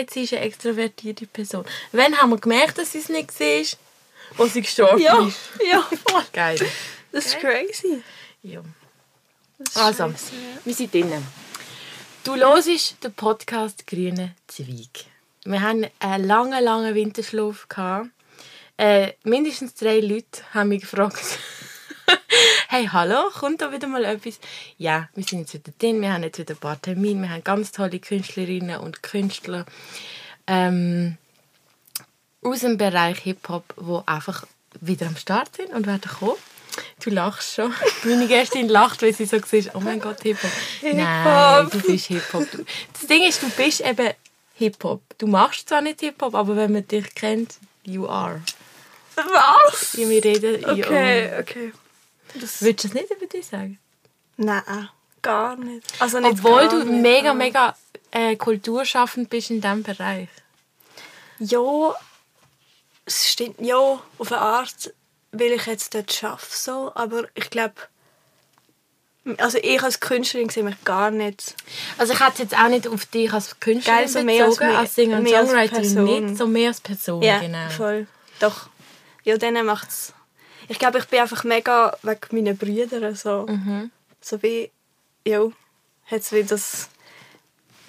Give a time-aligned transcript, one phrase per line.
[0.00, 1.64] sagt, sie ist eine extrovertierte Person.
[1.92, 3.64] Wann haben wir gemerkt, dass sie es nicht war?
[4.36, 5.38] Wo sie gestorben Ja, ist.
[5.70, 6.22] ja, voll.
[6.32, 6.58] Geil.
[7.12, 8.02] Das ist crazy.
[8.42, 8.62] Ja.
[9.58, 10.14] Das ist Also, ja.
[10.64, 11.26] wir sind drinnen.
[12.24, 15.06] Du hörst den Podcast «Grüne Zweig».
[15.44, 17.66] Wir haben einen langen, langen Winterschlaf.
[17.68, 18.08] Gehabt.
[18.76, 21.18] Äh, mindestens drei Leute haben mich gefragt,
[22.68, 24.38] «Hey, hallo, kommt da wieder mal etwas?»
[24.78, 27.44] Ja, wir sind jetzt wieder drin, wir haben jetzt wieder ein paar Termine, wir haben
[27.44, 29.66] ganz tolle Künstlerinnen und Künstler
[30.46, 31.16] ähm,
[32.42, 34.46] aus dem Bereich Hip-Hop, die einfach
[34.80, 36.36] wieder am Start sind und werden kommen.
[37.02, 37.74] Du lachst schon.
[38.04, 40.50] Meine Gästin lacht, weil sie so sieht, oh mein Gott, Hip-Hop.
[40.82, 42.46] Nein, du bist Hip-Hop.
[42.92, 44.10] Das Ding ist, du bist eben
[44.54, 45.02] Hip-Hop.
[45.18, 48.42] Du machst zwar nicht Hip-Hop, aber wenn man dich kennt, you are.
[49.16, 49.96] Was?
[49.96, 51.72] Wie wir reden, you Okay,
[52.34, 52.40] okay.
[52.60, 53.78] Würdest du das nicht über dich sagen?
[54.36, 54.88] Nein,
[55.22, 55.86] gar nicht.
[56.00, 57.76] Also nicht Obwohl du nicht, mega, mega
[58.10, 60.28] äh, kulturschaffend bist in diesem Bereich.
[61.38, 61.94] Ja,
[63.06, 63.56] es stimmt.
[63.60, 63.76] Ja,
[64.18, 64.92] auf eine Art
[65.32, 67.74] will ich jetzt dort schaffen, so, aber ich glaube,
[69.38, 71.54] also ich als Künstlerin sehe mich gar nicht.
[71.98, 74.70] Also ich hätte jetzt auch nicht auf dich als Künstlerin Geil, so mehr als bezogen,
[74.70, 76.04] mehr- als Singer und als Person.
[76.26, 77.68] nicht, so mehr als Person, Ja, genau.
[77.70, 78.06] voll.
[78.40, 78.68] Doch.
[79.24, 80.14] Ja, denen macht's.
[80.70, 83.44] Ich glaube, ich bin einfach mega wegen meinen Brüdern so.
[83.48, 83.90] Mhm.
[84.20, 84.70] So wie,
[85.26, 85.40] ja,
[86.06, 86.88] hat's wie das.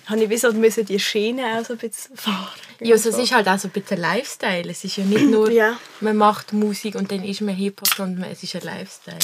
[0.08, 2.50] Habe ich wie so müssen die Schiene auch so ein bisschen fahren.
[2.80, 4.68] Ja, also es ist halt auch so ein bisschen Lifestyle.
[4.72, 5.78] Es ist ja nicht nur, Ja.
[6.00, 9.20] man macht Musik und dann ist man Hip-Hop, sondern es ist ein Lifestyle.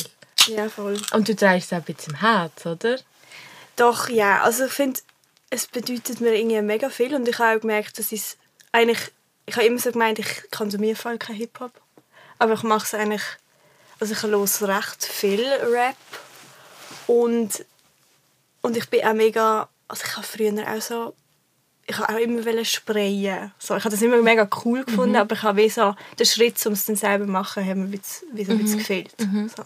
[0.56, 1.02] Ja, voll.
[1.14, 3.00] Und du trägst es auch ein bisschen im Herz, oder?
[3.76, 4.44] Doch, ja.
[4.44, 5.00] Also ich finde,
[5.50, 8.22] es bedeutet mir irgendwie mega viel und ich habe auch gemerkt, dass ich
[8.72, 9.00] eigentlich,
[9.48, 11.72] ich habe immer so gemeint, ich konsumiere voll kein Hip-Hop,
[12.38, 13.24] aber ich mache es eigentlich,
[14.00, 15.96] also ich höre recht viel Rap
[17.08, 17.66] und,
[18.62, 21.14] und ich bin auch mega, also ich habe früher auch so,
[21.90, 23.54] ich habe auch immer sprayen.
[23.60, 26.64] So, ich habe das immer mega cool gefunden, aber ich habe wie so, den Schritt,
[26.66, 28.02] um es dann selber zu machen, hat mir wie,
[28.34, 29.16] wie so ein bisschen gefehlt.
[29.18, 29.64] So,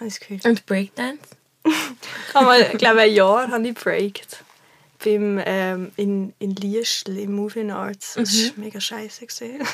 [0.00, 0.44] habe ich.
[0.44, 1.20] Und Breakdance?
[2.28, 4.44] Ich habe glaube, ein Jahr habe ich breakt.
[5.04, 8.14] Beim, ähm, in, in Liestl, im Moving Arts.
[8.14, 9.26] Das war mega scheiße.
[9.26, 9.66] gewesen.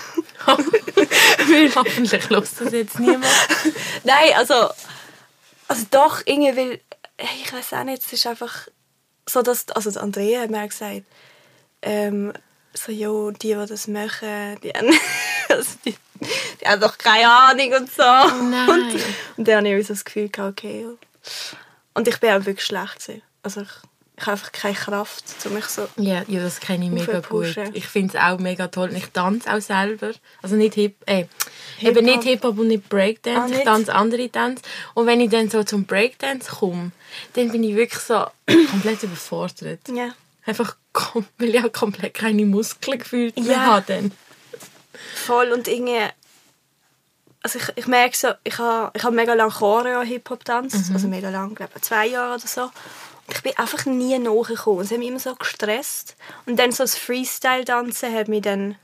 [1.75, 3.27] Hoffentlich lässt das jetzt niemand.
[4.05, 4.69] Nein, also,
[5.69, 6.81] also doch, irgendwie, weil,
[7.19, 8.69] ich weiß auch nicht, es ist einfach
[9.28, 11.03] so, dass, also Andrea hat mir auch gesagt,
[11.83, 12.33] ähm,
[12.75, 14.91] so, jo, die, die das machen, die haben,
[15.49, 15.97] also die,
[16.60, 18.03] die haben doch keine Ahnung und so.
[18.03, 18.69] nein.
[18.69, 19.00] Und,
[19.37, 20.88] und dann habe ich so das Gefühl, okay, ja.
[21.94, 23.22] Und ich bin auch wirklich schlecht.
[23.43, 23.69] Also ich,
[24.16, 25.88] ich habe einfach keine Kraft, um mich so...
[25.97, 27.56] Ja, ja das kenne ich mega gut.
[27.72, 28.91] Ich finde es auch mega toll.
[28.91, 30.12] Und ich tanze auch selber.
[30.41, 31.25] Also nicht Hip, äh,
[31.80, 33.41] eben nicht Hip-Hop und nicht Breakdance.
[33.41, 33.64] Ah, ich nicht?
[33.64, 34.62] tanze andere Tanz.
[34.94, 36.92] Und wenn ich dann so zum Breakdance komme,
[37.32, 38.24] dann bin ich wirklich so
[38.70, 39.80] komplett überfordert.
[39.92, 40.10] Ja.
[40.47, 40.76] Einfach,
[41.38, 43.66] weil ich auch komplett keine Muskeln gefühlt mehr Ja.
[43.66, 43.84] habe.
[43.88, 44.12] Dann.
[45.26, 46.06] Voll und irgendwie...
[47.42, 51.08] Also ich, ich merke so, ich habe ich hab mega lange Choreo Hip-Hop tanzt, also
[51.08, 52.70] mega lang, glaube zwei Jahre oder so.
[53.30, 54.82] Ich bin einfach nie nachgekommen.
[54.82, 56.16] Es hat mich immer so gestresst.
[56.46, 58.76] Und dann so das Freestyle-Tanzen hat mich dann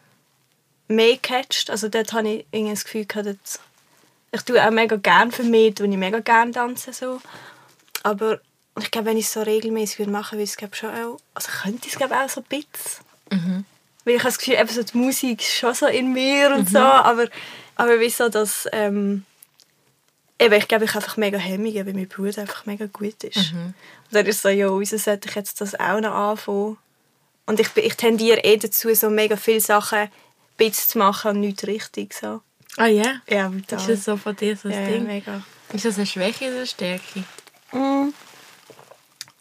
[0.88, 1.70] mehr gecatcht.
[1.70, 3.60] Also dort habe ich irgendwie das Gefühl gehabt, dass
[4.32, 7.20] ich tue auch mega gerne für mich, und ich mega gerne tanzen so.
[8.02, 8.40] Aber
[8.78, 11.50] ich glaube, wenn ich es so regelmäßig würde machen würde, ich es schon auch, also
[11.62, 13.04] könnte ich es glaube auch so ein bisschen.
[14.04, 16.68] Weil ich habe das Gefühl, eben so die Musik ist schon so in mir und
[16.68, 17.26] so, aber,
[17.76, 19.24] aber wieso das, ähm,
[20.40, 23.52] eben, ich glaube, ich habe einfach mega Hemmungen, weil mein Bruder einfach mega gut ist.
[23.52, 23.74] Und
[24.10, 26.78] dann ist es so, ja, wieso sollte ich jetzt das auch noch anfangen?
[27.46, 30.08] Und ich, ich tendiere eh dazu, so mega viele Sachen
[30.56, 32.42] bisschen zu machen und nicht richtig, so.
[32.76, 33.20] Ah ja?
[33.28, 33.78] Ja, brutal.
[33.78, 35.06] Ist das so von dir so ein ja, Ding?
[35.06, 35.42] mega.
[35.72, 37.24] Ist das eine Schwäche oder eine Stärke?
[37.72, 38.12] Mm.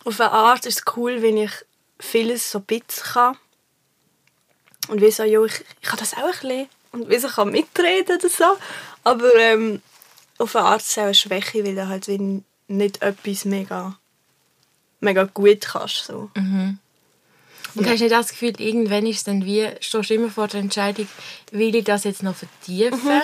[0.06, 1.52] Auf eine Art ist es cool, wenn ich
[2.00, 3.38] vieles so ein bisschen kann.
[4.88, 6.70] Und wie so, ja, ich, ich kann das auch ein bisschen.
[6.92, 8.58] Und wie so kann mitreden oder so.
[9.04, 9.82] Aber ähm,
[10.40, 14.00] auf eine Art auch eine Schwäche, weil du halt wie nicht etwas mega,
[15.00, 16.06] mega gut kannst.
[16.06, 16.32] So.
[16.36, 16.80] Und
[17.76, 20.62] hast du nicht das Gefühl, irgendwann ist es dann wie, stehst du immer vor der
[20.62, 21.08] Entscheidung,
[21.52, 23.22] will ich das jetzt noch vertiefen?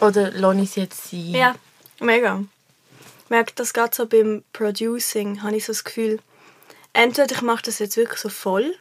[0.00, 1.34] Oder lasse ich es jetzt sein?
[1.34, 1.54] Ja,
[2.00, 2.42] mega.
[3.24, 6.20] Ich merke das gerade so beim Producing, habe ich so das Gefühl,
[6.92, 8.74] entweder ich mache das jetzt wirklich so voll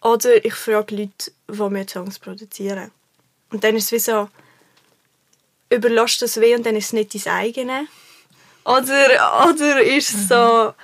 [0.00, 2.90] oder ich frage Leute, die mir Songs produzieren.
[3.50, 4.28] Und dann ist es wie so,
[5.70, 7.86] überlässt das weh und dann ist es nicht dein eigene.
[8.64, 10.74] Oder, oder ist es so,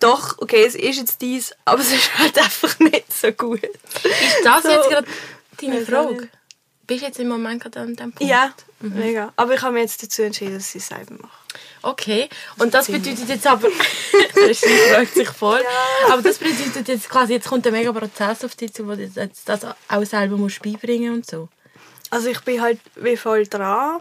[0.00, 3.62] doch, okay, es ist jetzt dies, aber es ist halt einfach nicht so gut.
[3.62, 4.70] Ist das So.
[4.70, 5.06] jetzt gerade
[5.60, 6.28] deine Frage?
[6.86, 8.20] bist du jetzt im Moment gerade an dem Punkt?
[8.30, 9.32] Ja, mega.
[9.36, 11.38] Aber ich habe mich jetzt dazu entschieden, dass ich es selber mache.
[11.82, 12.28] Okay,
[12.58, 13.68] und das bedeutet jetzt aber,
[14.34, 15.62] Schein freut sich voll,
[16.10, 19.08] aber das bedeutet jetzt quasi, jetzt kommt ein mega Prozess auf dich zu, wo du
[19.08, 21.48] das auch selber musst beibringen und so.
[22.14, 24.00] Also ich bin halt wie voll dran.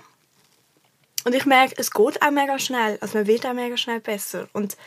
[1.24, 3.00] Und ich merke, es geht auch mega schnell.
[3.02, 4.48] Also man wird auch mega schnell besser.
[4.54, 4.78] Und,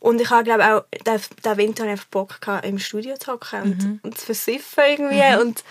[0.00, 3.62] und ich habe glaube auch, den, den Winter einfach Bock gehabt, im Studio zu hocken
[3.62, 5.42] und, und zu versiffen irgendwie.
[5.42, 5.64] Und,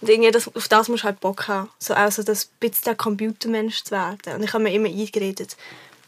[0.00, 1.70] und irgendwie das, auf das musst du halt Bock haben.
[1.78, 4.34] So auch so das bisschen der Computermensch zu werden.
[4.34, 5.56] Und ich habe mir immer eingeredet,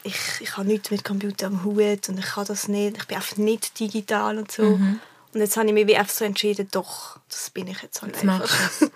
[0.02, 2.96] ich, ich habe nichts mit Computer am Hut und ich kann das nicht.
[2.96, 4.62] Ich bin einfach nicht digital und so.
[4.62, 8.16] Und jetzt habe ich mich wie einfach so entschieden, doch, das bin ich jetzt halt
[8.16, 8.50] Jetzt einfach.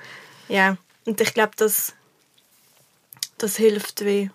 [0.50, 0.76] Ja,
[1.06, 1.94] und ich glaube, das,
[3.38, 4.31] das hilft wie.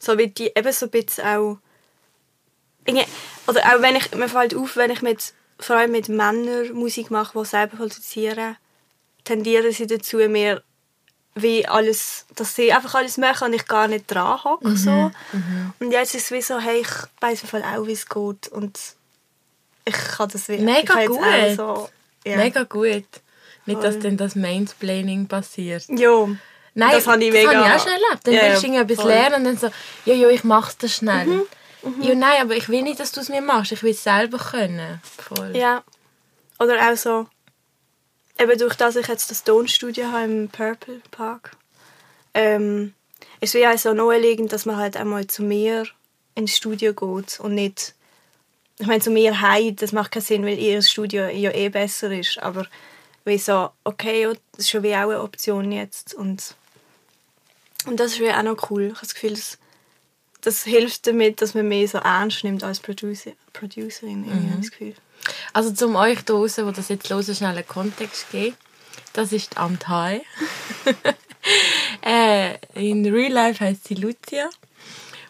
[0.00, 1.58] So wie die eben so ein bisschen auch.
[3.46, 7.10] Oder auch wenn ich, mir fällt auf, wenn ich mit, vor allem mit Männern Musik
[7.10, 8.56] mache, die selber produzieren,
[9.24, 10.62] tendieren sie dazu, mehr
[11.34, 14.76] wie alles, dass sie einfach alles machen und ich gar nicht dran hocke.
[14.76, 15.10] so.
[15.78, 16.90] Und jetzt ist es wie so, hey, ich
[17.20, 18.78] weiß im Fall auch, wie es geht und
[19.84, 21.20] ich kann das wie Mega gut.
[21.56, 21.88] So,
[22.24, 22.36] ja.
[22.36, 23.04] Mega gut.
[23.66, 25.84] Nicht, dass dann das Mansplaining passiert.
[25.88, 26.28] Ja.
[26.74, 27.54] Nein, das habe ich das mega...
[27.54, 28.26] habe ich auch schon erlebt.
[28.26, 29.12] Dann Ja, willst du ja, irgendetwas voll.
[29.12, 29.70] Mhm, lernen und dann so,
[30.04, 31.46] ja, ja, ich mach's das schnell.
[32.00, 33.72] Ja, nein, aber ich will nicht, dass du es mir machst.
[33.72, 35.00] Ich will es selber können.
[35.02, 35.56] Voll.
[35.56, 35.82] Ja.
[36.58, 37.26] Oder auch so,
[38.38, 41.56] eben durch das ich jetzt das Tonstudio habe im Purple Park,
[42.34, 42.94] ähm,
[43.40, 45.86] ist wie auch so naheliegend, dass man halt einmal zu mir
[46.34, 47.94] ins Studio geht und nicht,
[48.78, 52.10] ich meine zu mir heim, das macht keinen Sinn, weil ihr Studio ja eh besser
[52.12, 52.66] ist, aber
[53.24, 56.54] wie so, okay, das ist schon wie auch eine Option jetzt und,
[57.86, 58.84] und das ist wie auch noch cool.
[58.84, 59.58] Ich habe das Gefühl, das,
[60.40, 64.94] das hilft damit, dass man mehr so ernst nimmt als Producer, Producerin, ich das Gefühl.
[65.52, 68.56] Also zum euch da draußen, die das jetzt hören, schnell einen Kontext geben.
[69.12, 70.22] Das ist die Amtai.
[72.06, 74.48] äh, in Real Life heißt sie Lucia.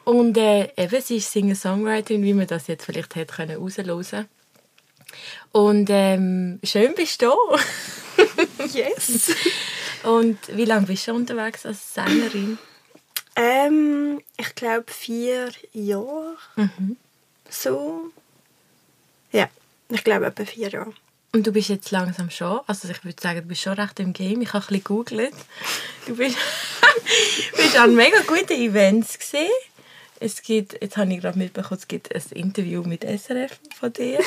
[0.04, 3.60] Und äh, eben, sie ist Singer-Songwriterin, wie man das jetzt vielleicht hätte können
[3.90, 4.28] raushören
[5.52, 7.58] Und ähm, schön bist du da.
[8.72, 9.34] Yes!
[10.02, 12.58] Und wie lange bist du schon unterwegs als Sängerin?
[13.36, 16.36] Ähm, ich glaube vier Jahre.
[17.48, 18.10] So.
[19.32, 19.48] Ja,
[19.88, 20.92] ich glaube etwa vier Jahre.
[21.32, 24.12] Und du bist jetzt langsam schon, also ich würde sagen, du bist schon recht im
[24.12, 24.42] Game.
[24.42, 25.34] Ich habe ein bisschen gegoogelt.
[26.06, 26.36] Du bist,
[27.56, 29.48] bist an mega guten Events gesehen.
[30.22, 34.20] Es gibt, jetzt habe ich gerade mitbekommen, es gibt ein Interview mit SRF von dir.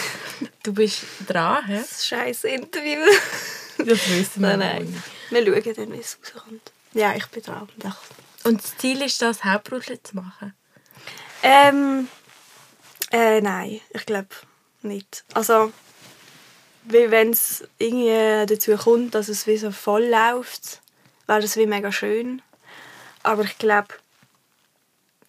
[0.64, 1.78] Du bist dran, hä?
[1.78, 3.00] Das scheiß Interview.
[3.78, 5.04] Das wissen wir nein, nein.
[5.30, 6.72] Wir schauen dann, wie es rauskommt.
[6.94, 7.68] Ja, ich bin dran.
[8.44, 10.54] Und das Ziel ist das, hauptberuflich zu machen.
[11.44, 12.08] Ähm,
[13.12, 14.30] äh, nein, ich glaube
[14.82, 15.24] nicht.
[15.34, 15.72] Also,
[16.86, 20.82] wie wenn es irgendwie dazu kommt, dass es wie so voll läuft,
[21.28, 22.42] wäre das wie mega schön.
[23.22, 23.96] Aber ich glaube,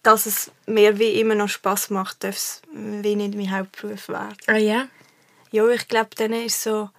[0.05, 4.37] dass es mir wie immer noch Spaß macht, darf es wie nicht mein Hauptberuf werden.
[4.45, 4.87] Ah ja?
[5.51, 6.89] Ja, ich glaube, dann ist so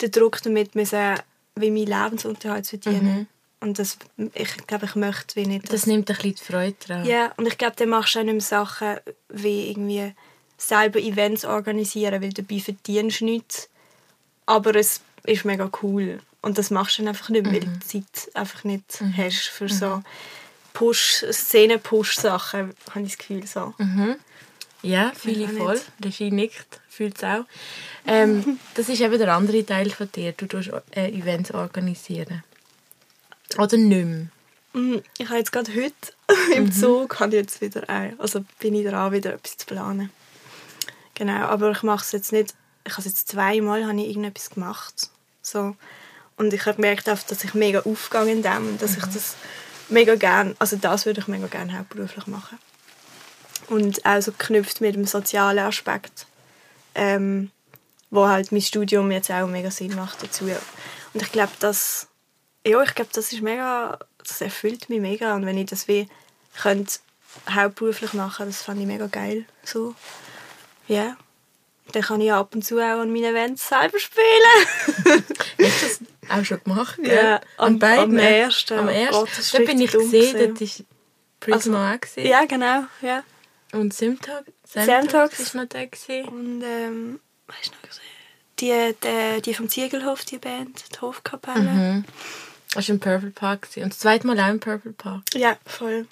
[0.00, 1.16] der Druck damit, müssen,
[1.56, 3.26] wie meinen Lebensunterhalt zu verdienen.
[3.58, 3.98] Und das,
[4.34, 7.04] ich glaube, ich möchte wie nicht, Das nimmt ein bisschen die Freude dran.
[7.04, 8.96] ja, und ich glaube, dann machst du auch nicht mehr Sachen
[9.28, 10.14] wie irgendwie
[10.56, 13.68] selber Events organisieren, weil dabei verdienst du nichts.
[14.46, 16.20] Aber es ist mega cool.
[16.42, 19.48] Und das machst du dann einfach nicht, mehr, weil du die Zeit einfach nicht hast
[19.48, 20.02] für so
[20.80, 23.46] Push, Szenen-Push-Sachen, habe ich das Gefühl.
[23.46, 23.74] So.
[24.80, 25.78] Ja, fühle ich voll.
[26.02, 27.44] Regie nickt, fühlt es auch.
[28.06, 30.32] Ähm, das ist eben der andere Teil von dir.
[30.32, 32.42] Du tust äh, Events organisieren.
[33.58, 34.26] Oder nicht mehr.
[34.72, 36.14] Mm, Ich habe jetzt gerade heute
[36.56, 40.08] im Zug habe ich jetzt wieder ein, also bin ich dran, wieder etwas zu planen.
[41.12, 42.54] Genau, aber ich mache es jetzt nicht.
[42.86, 45.10] Ich habe es jetzt zweimal habe ich irgendetwas gemacht,
[45.42, 45.76] so
[46.38, 49.36] und ich habe gemerkt, dass ich mega aufgegangen in dem und dass ich das
[49.90, 52.58] mega gern, also das würde ich mega gerne hauptberuflich machen.
[53.68, 56.26] Und auch so geknüpft mit dem sozialen Aspekt,
[56.94, 57.50] ähm,
[58.10, 60.44] wo halt mein Studium jetzt auch mega Sinn macht dazu.
[61.12, 62.08] Und ich glaube, das
[62.66, 66.08] ja, ich glaube, das ist mega, das erfüllt mich mega und wenn ich das wie
[66.60, 66.98] könnte
[67.48, 69.94] hauptberuflich machen, das fand ich mega geil, so,
[70.88, 71.16] ja.
[71.92, 75.24] Dann kann ich ab und zu auch an meinen Events selber spielen.
[75.58, 76.96] Hast du das auch schon gemacht?
[77.02, 77.14] gell?
[77.14, 77.42] Ja, an
[77.74, 78.04] am- beiden?
[78.04, 78.78] am ersten.
[78.78, 79.24] Am Oh ersten.
[79.26, 80.84] Das ist da bin ich gesehen, das ist
[81.40, 82.26] Prismo auch gewesen.
[82.28, 83.22] ja, genau, ja.
[83.72, 84.44] Und Simtag?
[84.64, 85.38] Simtags.
[85.40, 86.28] ist noch da gewesen.
[86.28, 88.04] Und ähm, weißt du noch gesehen?
[88.60, 91.60] Die, die, die vom Ziegelhof, die Band, die Hofkapelle.
[91.60, 92.04] Mhm.
[92.74, 93.68] Das war im Purple Park.
[93.76, 95.22] Und das zweite Mal auch im Purple Park.
[95.34, 96.06] Ja, voll.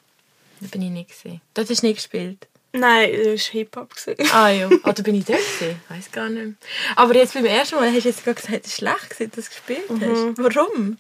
[0.61, 1.41] Da bin ich nicht gesehen.
[1.55, 2.49] Dort hast du nicht gespielt.
[2.73, 3.95] Nein, das war Hip-Hop.
[4.33, 5.41] Ah ja, ah, da bin ich dort.
[5.41, 6.55] Ich weiß gar nicht mehr.
[6.97, 9.51] Aber jetzt beim ersten Mal hast du jetzt gerade gesagt, es war schlecht, dass du
[9.51, 10.39] gespielt hast.
[10.39, 10.99] Warum?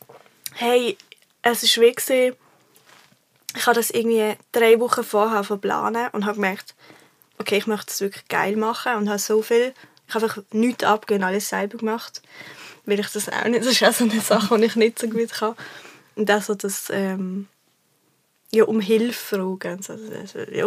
[0.54, 0.96] Hey,
[1.42, 2.37] es war wie, gewesen,
[3.54, 6.75] ich habe das irgendwie drei Wochen vorher verplanen und habe gemerkt,
[7.38, 9.75] okay, ich möchte es wirklich geil machen und habe so viel,
[10.06, 12.22] ich habe einfach nichts abgegeben, alles selber gemacht,
[12.87, 15.08] weil ich das auch nicht, das ist auch so eine Sache, die ich nicht so
[15.08, 15.54] gut kann.
[16.14, 17.46] Und auch so das, ähm,
[18.52, 19.82] ja, um Hilfe fragen.
[19.82, 20.66] So, also, ja.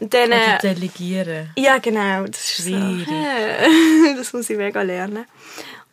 [0.00, 0.32] Und dann...
[0.32, 1.50] Also Äh, delegieren.
[1.56, 2.24] ja, genau.
[2.26, 3.06] Das ist Schwierig.
[3.06, 3.14] So,
[4.10, 5.26] äh, das muss ich mega lernen.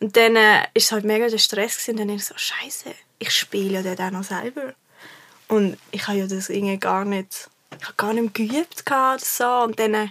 [0.00, 1.92] Und dann äh, ist es halt mega der Stress gewesen.
[1.92, 4.74] Und dann ich so, Scheiße, ich spiele ja dort auch noch selber.
[5.48, 7.48] Und ich habe ja das irgendwie gar nicht,
[7.78, 9.46] ich habe gar nicht mehr geübt gehabt so.
[9.46, 10.08] Und dann äh,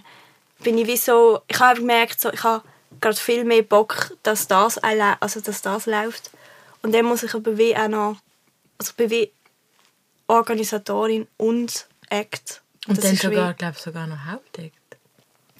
[0.62, 2.64] bin ich wie so, ich habe gemerkt, so, ich habe
[3.00, 6.30] gerade viel mehr Bock, dass das, also dass das läuft.
[6.82, 8.16] Und dann muss ich aber wie auch noch,
[8.78, 8.92] also
[10.26, 12.62] Organisatorin und Act.
[12.88, 14.72] Und Das dann sogar, glaube ich, sogar noch Hauptdeck.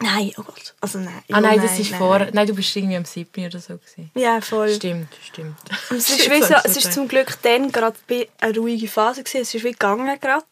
[0.00, 0.74] Nein, oh Gott.
[0.80, 1.22] Also nein.
[1.30, 2.18] Ah nein, Ja, das ist nein, vor.
[2.18, 2.30] nein.
[2.32, 3.46] Nein, du bist irgendwie am 7.
[3.46, 3.74] oder so.
[3.78, 4.10] Gewesen.
[4.14, 4.68] Ja, voll.
[4.74, 5.56] Stimmt, stimmt.
[5.90, 9.22] Und es ist, wie so, es ist zum Glück dann gerade bei eine ruhige Phase
[9.22, 9.42] gewesen.
[9.42, 10.46] Es ist wie gegangen gerade.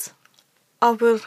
[0.78, 1.18] Aber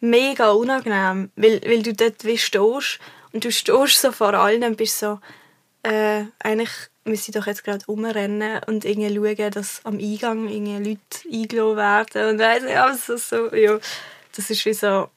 [0.00, 2.98] mega unangenehm, weil, weil du dort wie stehst
[3.32, 5.18] und du stehst so vor allen und bist so,
[5.84, 6.70] äh, eigentlich
[7.08, 11.76] müsste ich doch jetzt gerade rumrennen und irgendwie schauen, dass am Eingang irgendwie Leute eingeladen
[11.76, 13.78] werden und weiss nicht, also so, ja,
[14.34, 15.08] das ist wie so,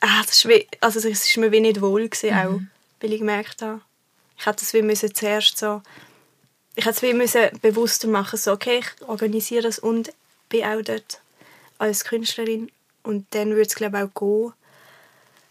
[0.00, 2.60] ah, das ist wie, also es ist mir wie nicht wohl gewesen, auch,
[3.00, 3.80] weil ich gemerkt habe,
[4.38, 5.82] ich hätte das wie müssen zuerst so,
[6.76, 10.12] ich hätte es wie müssen bewusster machen, so, okay, ich organisiere das und
[10.48, 11.20] bin auch dort
[11.78, 12.70] als Künstlerin
[13.02, 14.52] und dann würde es glaube ich auch gehen.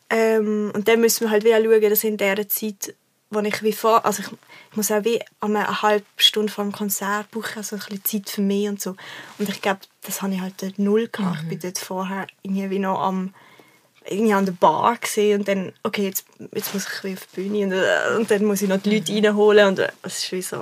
[0.09, 2.95] Ähm, und dann müssen wir halt wie auch schauen, dass in dieser Zeit,
[3.33, 4.29] wo ich wie vor, also ich,
[4.71, 8.03] ich muss auch wie an eine halbe Stunde vor dem Konzert brauche also ein bisschen
[8.03, 8.95] Zeit für mich und so.
[9.37, 11.39] Und ich glaube, das habe ich halt dort null gehabt.
[11.43, 13.33] Ich bin dort vorher irgendwie wie noch am
[14.05, 17.65] irgendwie an der Bar gesehen und dann, okay, jetzt, jetzt muss ich auf die Bühne
[17.65, 20.41] und, äh, und dann muss ich noch die Leute reinholen und äh, es ist wie
[20.41, 20.57] so.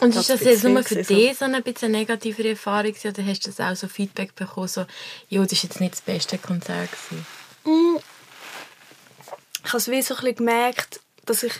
[0.00, 3.26] Und Das ist das jetzt nur für dich so eine bisschen negative Erfahrung gewesen, oder
[3.26, 4.86] hast du das auch so Feedback bekommen, so,
[5.28, 7.26] ja, das ist jetzt nicht das beste Konzert gewesen?
[9.62, 11.52] ich habe es wie so ein bisschen gemerkt, dass ich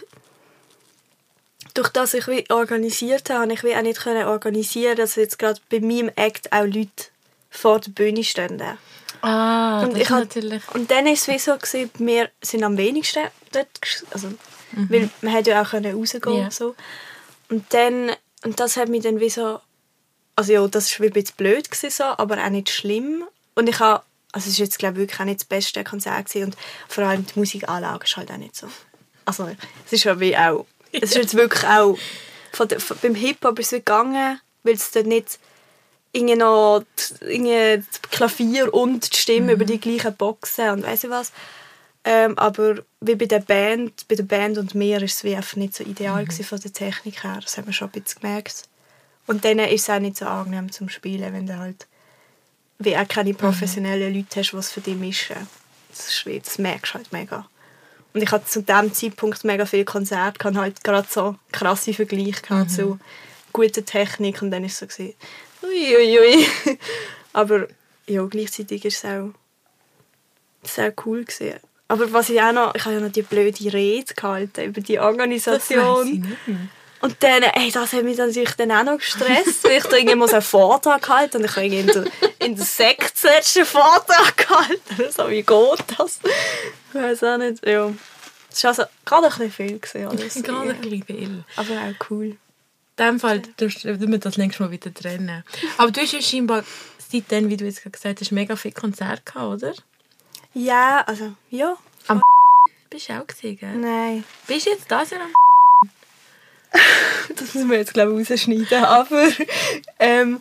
[1.74, 5.38] durch das ich wie organisiert habe, habe ich wie auch nicht können organisieren, dass jetzt
[5.38, 6.90] gerade bei meinem Act auch Leute
[7.50, 8.60] vor der Bühne stehen.
[9.22, 10.62] Ah, Und das ich ist hab- natürlich...
[10.74, 13.68] Und dann ist es wie so gewesen, wir sind am wenigsten dort,
[14.10, 14.28] also,
[14.72, 16.74] weil man hätte ja auch können rausgehen und so.
[17.48, 18.10] Und dann,
[18.44, 19.60] und das hat mich dann wie so,
[20.36, 23.24] also ja, das war wie ein bisschen blöd gewesen, so, aber auch nicht schlimm.
[23.54, 24.02] Und ich habe,
[24.32, 26.56] also es ist jetzt glaube ich wirklich auch nicht das beste Konzert gewesen und
[26.88, 28.68] vor allem die Musikanlage ist halt auch nicht so.
[29.24, 29.48] Also
[29.86, 31.98] es ist ja wie auch, es ist jetzt wirklich auch,
[32.52, 35.38] von der, von, beim Hip-Hop ist es gegangen, weil es dort nicht
[36.12, 36.82] irgendwie noch
[37.20, 41.32] irgendwie Klavier und die Stimme über die gleichen Boxen und weiss ich was.
[42.02, 45.56] Ähm, aber wie bei der Band, bei der Band und mir ist es wie einfach
[45.56, 47.38] nicht so ideal gewesen von der Technik her.
[47.42, 48.64] Das haben wir schon ein bisschen gemerkt.
[49.26, 51.86] Und dann ist es auch nicht so angenehm zum Spielen, wenn du halt
[52.78, 55.36] wie auch keine professionellen Leute hast, die es für dich mischen.
[55.90, 57.46] Das, ist das merkst du halt mega.
[58.12, 62.42] Und ich hatte zu dem Zeitpunkt mega viele Konzerte, hatte halt gerade so krasse Vergleiche
[62.42, 62.98] gehabt zu
[63.52, 65.14] guter Technik und dann ist es so gewesen,
[65.62, 66.78] ui, ui, ui.
[67.32, 67.68] Aber
[68.06, 69.30] ja, gleichzeitig ist es auch
[70.62, 71.60] sehr cool gewesen.
[71.88, 74.94] Aber was ich auch noch, ich habe ja noch die blöde Rede gehalten über die
[74.94, 76.10] Das weiss ich Organisation.
[76.10, 76.58] nicht mehr.
[77.00, 79.96] Und dann, ey, das hat mich dann natürlich dann auch noch gestresst, weil ich da
[79.96, 82.04] irgendwie muss einen Vortrag halten und ich habe irgendwie in der,
[82.46, 85.12] in der Sekt den letzten Vortrag gehalten.
[85.16, 86.20] So, wie geht das?
[86.92, 87.90] Ich weiß auch nicht, ja.
[88.52, 89.78] Es war also gerade ein bisschen viel.
[89.78, 90.34] Gewesen, alles.
[90.42, 91.44] Gerade ein bisschen viel.
[91.56, 92.26] Aber auch cool.
[92.26, 95.44] In dem Fall würden wir das nächste Mal wieder trennen.
[95.78, 96.64] Aber du hast ja scheinbar
[96.98, 99.74] seitdem, wie du jetzt gerade gesagt hast, mega viele Konzerte gehabt, oder?
[100.52, 101.76] Ja, also, ja.
[102.90, 103.76] Bist du auch gesehen, gell?
[103.76, 104.24] Nein.
[104.46, 105.32] Bist du jetzt das Jahr am
[107.36, 108.84] Das müssen wir jetzt, glaube ich, rausschneiden.
[108.84, 109.28] Aber,
[109.98, 110.40] ähm,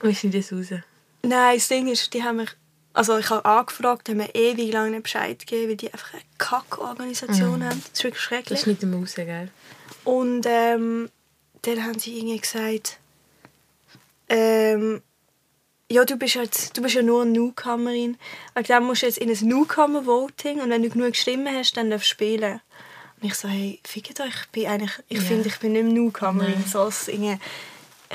[0.00, 0.80] Wie ist das raus?
[1.22, 2.50] nein, das Ding ist, die haben mich,
[2.94, 6.22] also ich habe angefragt, haben mir ewig lange nicht Bescheid gegeben, weil die einfach eine
[6.38, 7.80] Kack-Organisation haben.
[7.80, 8.60] Das ist wirklich Das schrecklich.
[8.60, 9.48] ist nicht Raus, gell?
[10.04, 11.10] Und ähm,
[11.62, 12.98] dann haben sie irgendwie gesagt,
[14.28, 15.02] ähm,
[15.90, 18.16] ja, du bist, jetzt, du bist ja nur eine Newcomerin.
[18.54, 21.90] Und dann musst du jetzt in ein Newcomer-Voting und wenn du genug Stimmen hast, dann
[21.90, 22.60] darfst du spielen.
[23.20, 25.92] Und ich so, hey, fickt euch, ich bin eigentlich, ich finde, ich bin nicht mehr
[25.92, 26.64] Newcomerin.
[26.66, 27.18] So, ich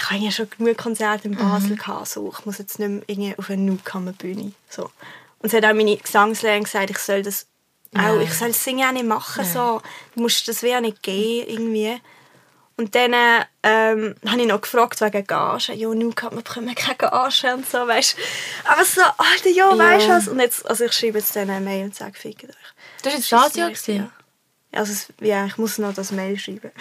[0.10, 3.36] habe ja schon genug Konzerte in Basel gehabt, so, ich muss jetzt nicht mehr irgendwie
[3.38, 4.52] auf eine Newcomer-Bühne.
[4.70, 4.84] So.
[5.40, 7.46] Und es hat auch meine Gesangslehrerin gesagt, ich soll das
[7.96, 9.54] auch, ich soll das Singen auch nicht machen, Nein.
[9.54, 9.82] so.
[10.16, 12.02] Du musst das wie auch nicht gehen, irgendwie.
[12.78, 13.14] Und dann
[13.64, 15.74] ähm, habe ich noch gefragt wegen Gage.
[15.74, 16.44] Ja, man bekommen
[16.76, 18.18] keine Gage und so, weißt
[18.66, 19.78] Aber so, Alter, ja, Ja.
[19.78, 20.28] weißt du was?
[20.28, 22.50] Und jetzt, also ich schreibe jetzt dann eine Mail und sage, fickt euch.
[23.04, 23.88] Das war jetzt Das?
[23.88, 24.12] Jahr.
[24.75, 26.72] Also, es- ja, ich muss noch das Mail schreiben.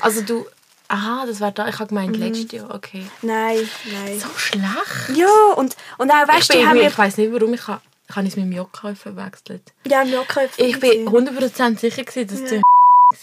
[0.00, 0.46] Also du
[0.88, 1.68] Aha, das war da.
[1.68, 2.22] Ich habe gemeint, Mhm.
[2.22, 2.74] letztes Jahr.
[2.74, 3.06] Okay.
[3.22, 4.20] Nein, nein.
[4.20, 5.16] So schlecht.
[5.16, 6.88] Ja, und, und auch, Ich, weißt du, bin die haben mir...
[6.88, 7.80] ich weiß nicht, warum ich habe,
[8.10, 9.62] ich habe es mit dem Jokka verwechselt.
[9.86, 11.28] Mir auch keine Ich bin Empfehlung.
[11.28, 12.60] 100% sicher, gewesen, dass Ja.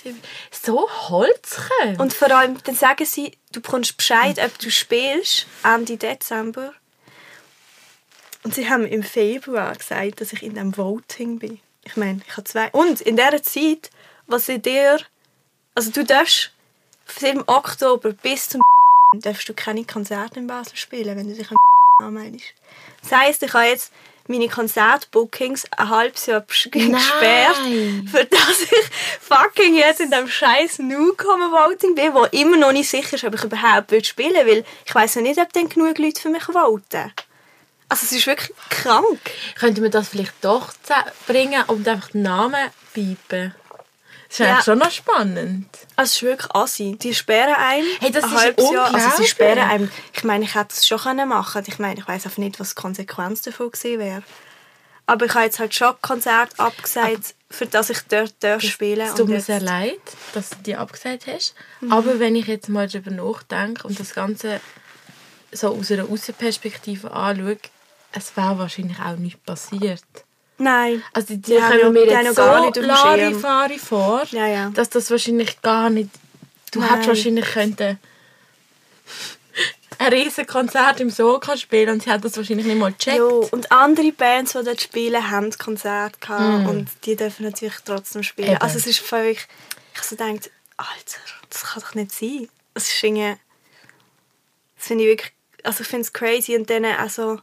[0.04, 0.16] du
[0.52, 2.00] so Holzchen.
[2.00, 6.74] Und vor allem, dann sagen sie, du bekommst Bescheid, ob du spielst, Ende Dezember.
[8.44, 11.60] Und sie haben im Februar gesagt, dass ich in dem Voting bin.
[11.84, 12.70] Ich meine, ich habe zwei...
[12.72, 13.92] Und in dieser Zeit,
[14.30, 15.00] was sie dir...
[15.76, 16.52] Also du darfst
[17.22, 18.62] im Oktober bis zum
[19.22, 21.58] darfst du keine Konzerte in Basel spielen, wenn du dich an
[22.02, 22.54] anmeldest.
[23.02, 23.92] Das heisst, ich habe jetzt
[24.28, 27.58] meine Konzertbookings ein halbes Jahr ges- gesperrt,
[28.12, 28.90] für das ich
[29.22, 33.34] fucking jetzt in dem scheiß Newcomer Voting bin, wo immer noch nicht sicher ist, ob
[33.36, 36.44] ich überhaupt spielen will, weil ich weiß ja nicht, ob dann genug Leute für mich
[36.44, 37.12] voten.
[37.88, 39.20] Also es ist wirklich krank.
[39.58, 40.74] Könnte man das vielleicht doch
[41.26, 43.56] bringen und einfach den Namen piepen?
[44.30, 44.62] Das ist Ja.
[44.62, 45.68] schon noch spannend.
[45.96, 46.98] Also es ist wirklich assi.
[47.02, 48.94] Die sperren einem Hey, das ein ist halbes Jahr.
[48.94, 49.92] Also sie sperren einem.
[50.14, 52.70] Ich meine, ich hätte es schon können machen Ich meine, ich weiß einfach nicht, was
[52.70, 54.24] die Konsequenz davon gewesen wäre.
[55.08, 59.16] Aber ich habe jetzt halt schon Konzert abgesagt, für das ich dort darf spielen Es
[59.16, 60.00] tut mir sehr leid,
[60.36, 61.56] dass du die abgesagt hast.
[61.82, 61.92] Mhm.
[61.92, 64.62] Aber wenn ich jetzt mal darüber nachdenke und das Ganze
[65.52, 67.58] so aus einer Außenperspektive anschaue,
[68.12, 70.04] es wäre wahrscheinlich auch nicht passiert.
[70.60, 71.02] Nein.
[71.14, 72.82] Also die, Die kommen ja- mir die haben jetzt so.
[72.82, 74.70] Larifari vor, Ja, ja.
[74.70, 76.10] dass das wahrscheinlich gar nicht...
[76.72, 76.90] Du Nein.
[76.90, 77.76] hättest wahrscheinlich können
[79.98, 83.18] ein riesen Konzert im Soka spielen und sie hat das wahrscheinlich nicht mal gecheckt.
[83.18, 86.70] Jo, und andere Bands, die dort spielen, haben Konzerte gehabt Mm.
[86.70, 88.50] und die dürfen natürlich trotzdem spielen.
[88.52, 88.62] Eben.
[88.62, 89.48] Also es ist völlig...
[89.96, 92.48] Ich so denke, Alter, das kann doch nicht sein.
[92.76, 93.36] Es ist irgendwie...
[94.78, 95.32] Das finde ich wirklich...
[95.64, 97.40] Also ich finde es crazy und dann also...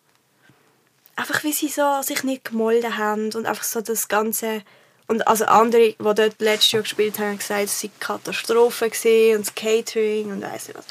[1.17, 4.63] Einfach wie sie so sich nicht gemolden haben und einfach so das Ganze...
[5.09, 9.37] Und also andere, die dort letztes Jahr gespielt haben, haben gesagt, es sei Katastrophe gewesen
[9.39, 10.85] und das Catering und weiss nicht was.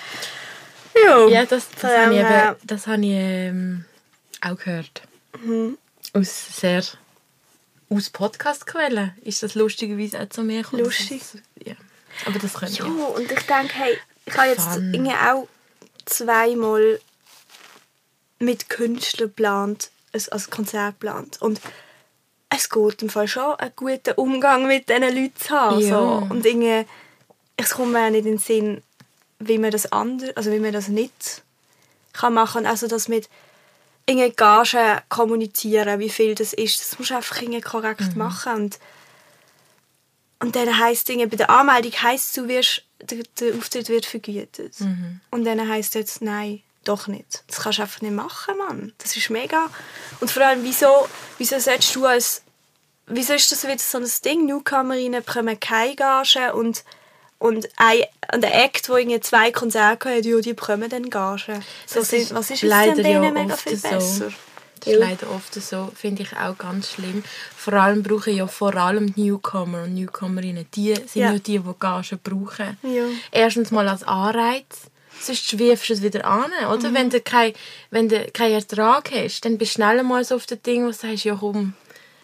[0.95, 3.85] Ja, Ja, das, das Von habe ich, her- eben, das habe ich ähm,
[4.41, 5.01] auch gehört.
[5.43, 5.77] Mhm.
[6.13, 6.81] Aus sehr
[7.89, 10.85] aus Podcast-Quellen ist das lustigerweise auch zu mir gekommen.
[10.85, 11.21] Lustig.
[11.33, 11.75] Das, ja.
[12.25, 13.15] Aber das könnte Ja, ich.
[13.17, 15.47] und ich denke, hey, ich habe jetzt irgendwie auch
[16.05, 17.01] zweimal
[18.39, 21.41] mit Künstlern geplant, ein, Konzert geplant.
[21.41, 21.61] Und
[22.49, 25.79] es geht im Fall schon, einen guten Umgang mit diesen Leuten zu haben.
[25.79, 25.89] Ja.
[25.89, 26.27] So.
[26.29, 26.85] Und irgendwie,
[27.57, 28.81] es kommt mir auch nicht in den Sinn,
[29.39, 31.43] wie man das anders, also wie man das nicht
[32.13, 32.65] kann machen.
[32.65, 33.29] Also das mit
[34.05, 38.53] irgendwie Gagen kommunizieren, wie viel das ist, das musst du einfach irgendwie korrekt machen.
[38.55, 38.79] Und
[40.39, 44.75] und dann heisst Dinge bei der Anmeldung heisst du wirst der, der Auftritt wird vergütet.
[45.31, 47.43] Und dann heisst jetzt nein, doch nicht.
[47.47, 48.93] Das kannst du einfach nicht machen, Mann.
[48.99, 49.67] Das ist mega.
[50.19, 52.41] Und vor allem wieso wieso sollst du als
[53.07, 54.45] wieso ist das wieder so ein Ding?
[54.45, 56.83] Newcomerinnen bekommen keine Gage und
[57.37, 57.99] und ein,
[58.33, 61.59] und der Act, irgendwie zwei Konzerte hat, ja, die bekommen dann Gage.
[61.85, 63.89] So Das sind, ist was ist leider denn ja mega oft viel so.
[63.89, 64.31] besser?
[64.79, 67.23] Das ist leider oft so, finde ich auch ganz schlimm.
[67.55, 71.31] Vor allem brauchen ja vor allem Newcomer und Newcomerinnen, die sind Ja.
[71.31, 72.77] ja, die, die Gagen brauchen.
[72.83, 73.03] Ja.
[73.31, 74.89] Erstens mal als Anreiz,
[75.21, 76.89] sonst schwiefst du es wieder an, oder?
[76.89, 76.93] Mhm.
[76.95, 77.53] Wenn du keinen
[77.91, 80.87] wenn du keinen Ertrag hast, dann bist du schnell mal so auf das Ding, wo
[80.87, 81.73] du sagst, ja komm,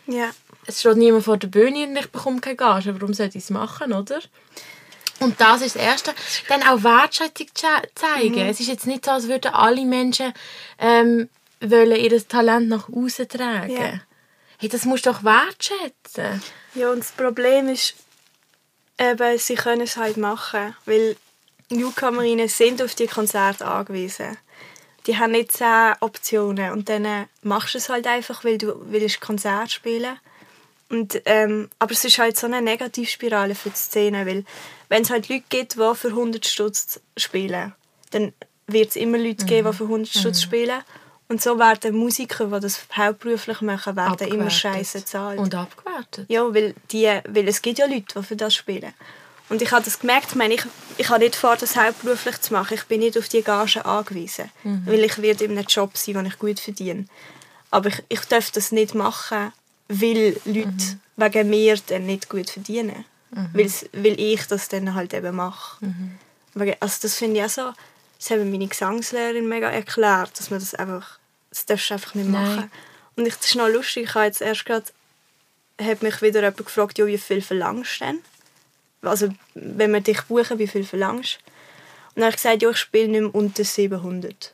[0.07, 0.31] Ja.
[0.65, 3.49] es steht niemand vor der Bühne und ich bekomme keine Gage, warum sollte ich es
[3.49, 4.19] machen, oder?
[5.19, 6.13] Und das ist das Erste.
[6.49, 8.39] Dann auch Wertschätzung ze- zeigen.
[8.39, 10.33] Es ist jetzt nicht so, als würden alle Menschen
[10.79, 13.71] ähm, wollen ihr Talent nach außen tragen.
[13.71, 13.99] Ja.
[14.57, 16.41] Hey, das musst du doch wertschätzen.
[16.73, 17.93] Ja, und das Problem ist,
[18.99, 21.15] eben, sie können es halt machen, weil
[21.71, 24.37] Newcomerinnen sind auf die Konzerte angewiesen.
[25.07, 28.73] Die haben nicht zehn Optionen und dann äh, machst du es halt einfach, weil du
[28.91, 30.19] willst Konzert spielen.
[30.89, 34.43] Und, ähm, aber es ist halt so eine Negativspirale für die Szene, weil
[34.89, 37.73] wenn es halt Leute gibt, die für 100 Stutz spielen,
[38.11, 38.33] dann
[38.67, 40.81] wird es immer Leute geben, die für 100 Stutz spielen.
[41.29, 45.39] Und so werden Musiker, die das hauptberuflich machen, werden immer scheiße bezahlt.
[45.39, 46.25] Und abgewertet.
[46.27, 48.93] Ja, weil, die, weil es gibt ja Leute, die für das spielen.
[49.51, 50.63] Und ich habe das gemerkt, ich, meine, ich,
[50.97, 52.73] ich habe nicht vor, das hauptberuflich zu machen.
[52.73, 54.49] Ich bin nicht auf die Gage angewiesen.
[54.63, 57.05] Weil ich werde in einem Job sein, den ich gut verdiene.
[57.69, 59.51] Aber ich, ich darf das nicht machen,
[59.89, 63.03] weil Leute wegen mir dann nicht gut verdienen.
[63.53, 65.77] Weil's- Weil ich das dann halt eben mache.
[66.53, 67.73] Wegen- Also das finde ich auch so,
[68.19, 71.17] das haben meine Gesangslehrerin mega erklärt, dass man das einfach,
[71.49, 72.55] das darfst du einfach nicht Nein.
[72.55, 72.71] machen.
[73.17, 74.85] Und ich, das ist noch lustig, ich habe jetzt erst gerade
[75.81, 78.19] hat mich wieder jemand gefragt, ja, wie viel verlangst du denn?
[79.01, 81.51] Also, wenn wir dich buchen, wie viel verlangst du?
[82.13, 84.53] Und dann habe ich gesagt, ja, ich spiele nicht mehr unter 700.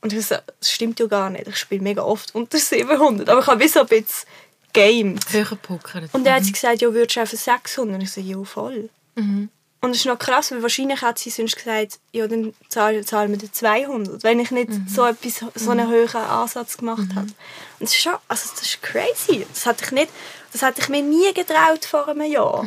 [0.00, 1.46] Und ich so, das stimmt ja gar nicht.
[1.46, 3.28] Ich spiele mega oft unter 700.
[3.28, 4.28] Aber ich habe wie so ein bisschen
[4.72, 5.32] gamed.
[5.32, 6.12] Höher puckert.
[6.12, 7.94] Und dann hat sie gesagt, ja, würdest du für 600?
[7.94, 8.88] Und ich so, ja, voll.
[9.14, 9.48] Mhm.
[9.82, 13.32] Und es ist noch krass, weil wahrscheinlich hat sie sonst gesagt, ja, dann zahlen, zahlen
[13.32, 17.26] wir dir 200, wenn ich nicht so, etwas, so einen höheren Ansatz gemacht habe.
[17.26, 17.34] Und
[17.80, 19.44] das ist schon, also das ist crazy.
[19.52, 20.08] Das hatte ich, nicht,
[20.52, 22.64] das ich mir nie getraut vor einem Jahr.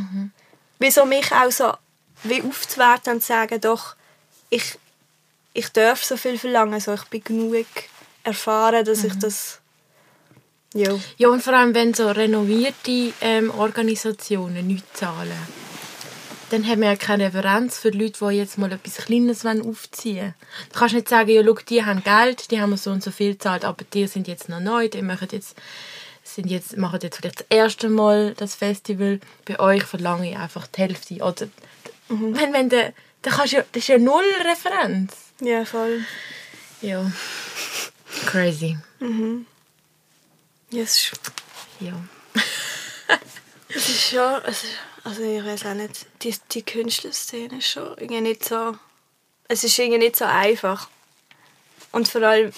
[0.79, 1.73] Wieso mich auch so
[2.23, 3.95] wie aufzuwerten und zu sagen, doch,
[4.49, 4.77] ich,
[5.53, 7.67] ich darf so viel verlangen, so, ich bin genug
[8.23, 9.59] erfahren, dass ich das...
[10.73, 10.93] Ja.
[11.17, 15.31] Ja, und vor allem, wenn so renovierte ähm, Organisationen nichts zahlen,
[16.49, 20.33] dann haben wir ja keine Referenz für Leute, die jetzt mal etwas Kleines aufziehen wollen.
[20.71, 23.33] Du kannst nicht sagen, ja, schau, die haben Geld, die haben so und so viel
[23.33, 25.55] gezahlt, aber die sind jetzt noch neu, die machen jetzt,
[26.33, 29.19] sind jetzt, machen jetzt vielleicht das erste Mal das Festival.
[29.45, 31.15] Bei euch verlange ich einfach die Hälfte.
[31.15, 31.47] Oder,
[32.09, 35.13] wenn, wenn der, da kannst du, ja- das ist ja null Referenz.
[35.41, 36.03] ja, voll.
[36.81, 37.09] Ja.
[38.27, 38.77] Crazy.
[40.71, 41.11] Ja, es ist,
[41.79, 41.93] Ja.
[43.69, 44.41] es ist schon...
[44.45, 48.75] Es ist, also ich weiß auch nicht, die, die Künstlerszene ist schon irgendwie nicht so...
[49.47, 50.89] Es ist irgendwie nicht so einfach.
[51.91, 52.51] Und vor allem,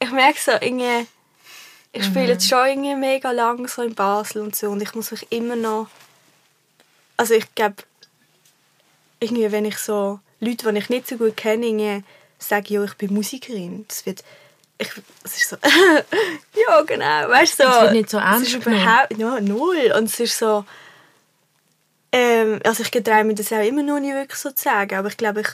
[0.00, 1.06] ich merke so, irgendwie...
[1.96, 5.12] Ich spiele jetzt schon irgendwie mega lang so in Basel und so und ich muss
[5.12, 5.86] mich immer noch...
[7.16, 7.76] Also ich glaube,
[9.20, 12.04] irgendwie wenn ich so Leute, die ich nicht so gut kenne, irgendwie
[12.38, 14.24] sage, ja, ich bin Musikerin, das wird...
[14.76, 14.90] Ich,
[15.22, 15.56] es ist so...
[16.66, 17.68] ja, genau, weißt du, so...
[17.70, 18.82] Es wird nicht so Es ernst ist genommen.
[18.82, 19.16] überhaupt...
[19.16, 19.92] Ja, null.
[19.96, 20.64] Und es ist so...
[22.10, 25.08] Ähm, also ich getraue mir das auch immer noch nicht wirklich so zu sagen, aber
[25.08, 25.48] ich glaube, ich,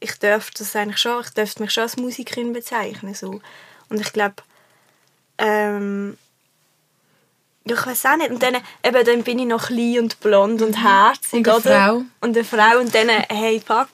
[0.00, 3.40] ich darf das eigentlich schon, ich darf mich schon als Musikerin bezeichnen, so.
[3.88, 4.36] Und ich glaube,
[5.38, 6.18] ähm,
[7.68, 8.30] ja, ich weiß auch nicht.
[8.30, 11.86] Und dann, eben, dann bin ich noch klein und blond und herzig, Und eine oder?
[11.86, 12.02] Frau.
[12.20, 12.78] Und eine Frau.
[12.80, 13.88] Und dann, hey, fuck.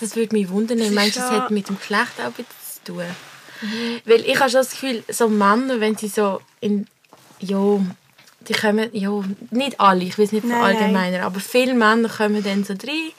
[0.00, 0.78] Das würde mich wundern.
[0.78, 3.04] Ich ist meine, das hat mit dem Geschlecht auch etwas zu tun.
[4.04, 6.86] Weil ich habe schon das Gefühl, so Männer, wenn sie so in...
[7.40, 7.80] Ja,
[8.40, 8.88] die kommen...
[8.92, 9.10] Ja,
[9.50, 13.12] nicht alle, ich es nicht Nein, verallgemeinern, aber viele Männer kommen dann so rein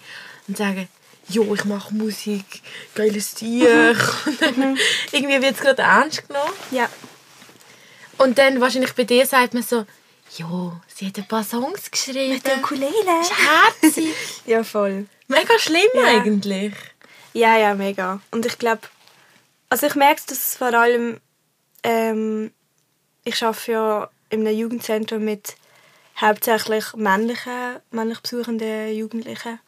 [0.48, 0.88] und sagen,
[1.30, 2.62] jo, ich mache Musik,
[2.96, 3.96] geiles Tier.
[4.40, 4.78] Dann
[5.12, 6.54] irgendwie wird es gerade ernst genommen.
[6.72, 6.90] Ja.
[8.20, 9.86] Und dann wahrscheinlich bei dir sagt man so,
[10.38, 12.34] jo, sie hat ein paar Songs geschrieben.
[12.34, 13.22] Mit der Ukulele.
[13.22, 14.14] ist herzig.
[14.46, 15.08] Ja, voll.
[15.28, 16.04] Mega schlimm Ja.
[16.06, 16.74] eigentlich.
[17.34, 18.20] Ja, ja, mega.
[18.32, 18.82] Und ich glaube,
[19.70, 21.20] also ich merke das vor allem,
[21.84, 22.52] ähm,
[23.24, 25.56] ich arbeite ja in einem Jugendzentrum mit
[26.20, 29.60] hauptsächlich männlichen, männlich besuchenden Jugendlichen.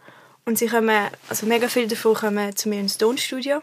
[0.46, 3.62] Und sie kommen, also mega viele davon kommen zu mir ins Tonstudio.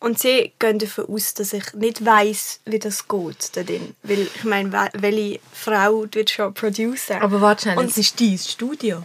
[0.00, 3.94] Und sie gehen davon aus, dass ich nicht weiß, wie das geht da drin.
[4.02, 7.20] Weil ich meine, we- welche Frau wird schon produzieren?
[7.20, 9.02] Aber schnell, Und- es ist dein Studio.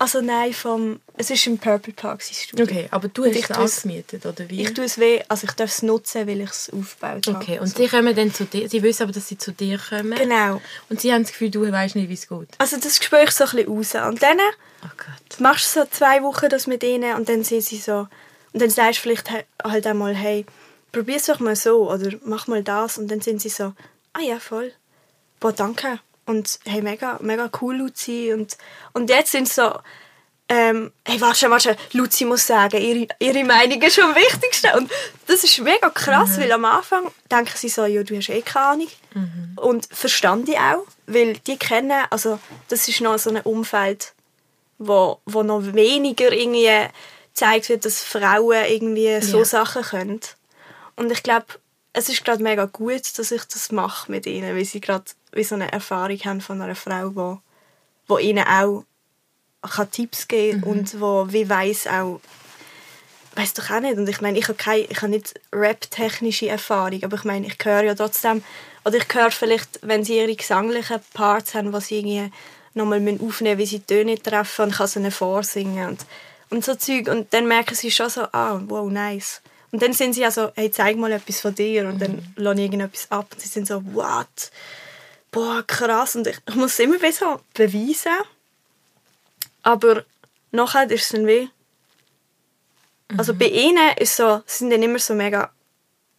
[0.00, 2.64] Also nein, vom, es ist im Purple Park sein Studio.
[2.64, 3.50] Okay, aber du hast es
[3.82, 4.62] angemietet, oder wie?
[4.62, 7.36] Ich tue es weh, also ich darf es nutzen, weil ich es aufgebaut habe.
[7.36, 7.76] okay, und so.
[7.82, 8.68] sie kommen dann zu dir.
[8.70, 10.16] Sie wissen aber, dass sie zu dir kommen.
[10.16, 10.62] Genau.
[10.88, 12.48] Und sie haben das Gefühl, du weißt nicht, wie es geht.
[12.58, 13.68] Also das spüre ich so ein bisschen
[14.00, 14.08] raus.
[14.08, 14.38] Und dann
[14.84, 15.40] Oh Gott.
[15.40, 18.06] machst du so zwei Wochen das mit ihnen und dann sind sie so...
[18.52, 19.30] Und dann sagst du vielleicht
[19.62, 20.46] halt einmal, hey,
[20.92, 22.98] probier es doch mal so oder mach mal das.
[22.98, 23.74] Und dann sind sie so,
[24.12, 24.72] ah ja, voll.
[25.40, 26.00] Boah, danke.
[26.26, 28.32] Und hey, mega, mega cool, Luzi.
[28.32, 28.56] Und,
[28.92, 29.78] und jetzt sind sie so...
[30.50, 34.78] Ähm, hey, warte, warte, Luzi muss sagen, ihre, ihre Meinung ist am wichtigsten.
[34.78, 34.90] Und
[35.26, 38.64] das ist mega krass, weil am Anfang denken sie so, ja, du hast eh keine
[38.64, 38.88] Ahnung.
[39.56, 44.14] Und verstand ich auch, weil die kennen, also das ist noch so ein Umfeld,
[44.78, 46.70] wo, wo noch weniger irgendwie
[47.38, 49.44] zeigt wird, dass Frauen irgendwie so Ja.
[49.44, 50.20] Sachen können.
[50.96, 51.46] Und ich glaube,
[51.92, 55.44] es ist gerade mega gut, dass ich das mache mit ihnen, weil sie gerade wie
[55.44, 57.40] so eine Erfahrung haben von einer Frau, wo,
[58.06, 58.84] wo ihnen auch
[59.62, 62.20] kann Tipps geben und wo wie weiß auch
[63.34, 67.02] weiß doch auch nicht und ich meine ich habe keine ich habe nicht Rap-technische Erfahrung
[67.02, 68.42] aber ich meine ich höre ja trotzdem
[68.84, 72.32] oder ich höre vielleicht wenn sie ihre gesanglichen Parts haben was sie irgendwie
[72.74, 76.06] nochmal aufnehmen müssen, wie sie Töne treffen und kann sie vorsingen und,
[76.50, 77.08] und so Zeug.
[77.08, 79.40] Und dann merken sie schon so ah wow nice.
[79.70, 81.88] Und dann sind sie also hey zeig mal etwas von dir.
[81.88, 83.26] Und dann lasse ich irgendetwas ab.
[83.32, 84.50] Und sie sind so what?
[85.30, 86.16] Boah krass.
[86.16, 88.12] Und ich, ich muss es immer so beweisen.
[89.62, 90.04] Aber
[90.50, 91.50] nachher ist es dann wie
[93.16, 95.50] also bei ihnen ist so, sie sind dann immer so mega,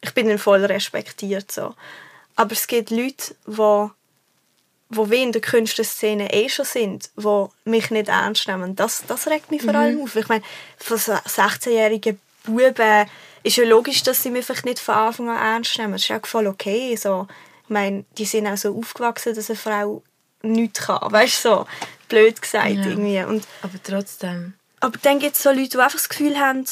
[0.02, 1.76] ich bin dann voll respektiert so.
[2.36, 3.92] Aber es gibt Leute, wo,
[4.90, 8.76] wo wie in der Künstlerszene eh schon sind, wo mich nicht ernst nehmen.
[8.76, 10.16] Das, das regt mich vor allem auf.
[10.16, 10.44] Ich meine,
[10.78, 13.06] von so 16-jährigen Buben
[13.44, 15.94] ist ja logisch, dass sie mich vielleicht nicht von Anfang an ernst nehmen.
[15.94, 16.96] Das ist ja voll okay.
[16.96, 17.28] So.
[17.66, 20.02] Ich meine, die sind auch so aufgewachsen, dass eine Frau
[20.42, 21.12] nichts kann.
[21.12, 21.68] Weißt du, so
[22.08, 22.86] blöd gesagt Ja.
[22.86, 23.22] irgendwie.
[23.24, 24.54] Und Aber trotzdem.
[24.80, 26.66] aber dann gibt es so Leute, die einfach das Gefühl haben,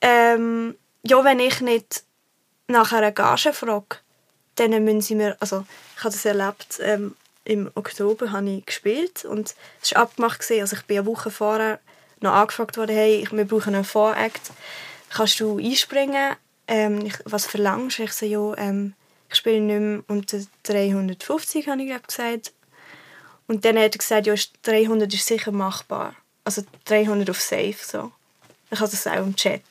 [0.00, 2.02] ähm, ja, wenn ich nicht
[2.66, 3.98] nach einer Gage frage,
[4.56, 5.64] dann müssen sie mir, also
[5.96, 10.76] ich habe das erlebt, ähm, im Oktober habe ich gespielt und es war abgemacht, also
[10.76, 11.80] ich bin eine Woche vorher
[12.20, 14.50] noch angefragt worden, hey, wir brauchen einen Voract,
[15.10, 16.36] kannst du einspringen?
[16.66, 18.04] Ähm, ich, was verlangst du?
[18.04, 18.94] Ich so, ja, ähm,
[19.28, 22.52] ich spiele nicht mehr unter 350, habe ich glaub, gesagt.
[23.46, 26.14] Und dann hat er gesagt, ja, 300 ist sicher machbar.
[26.44, 28.12] Also 300 auf Safe, so.
[28.70, 29.62] Ich hatte das auch im Chat.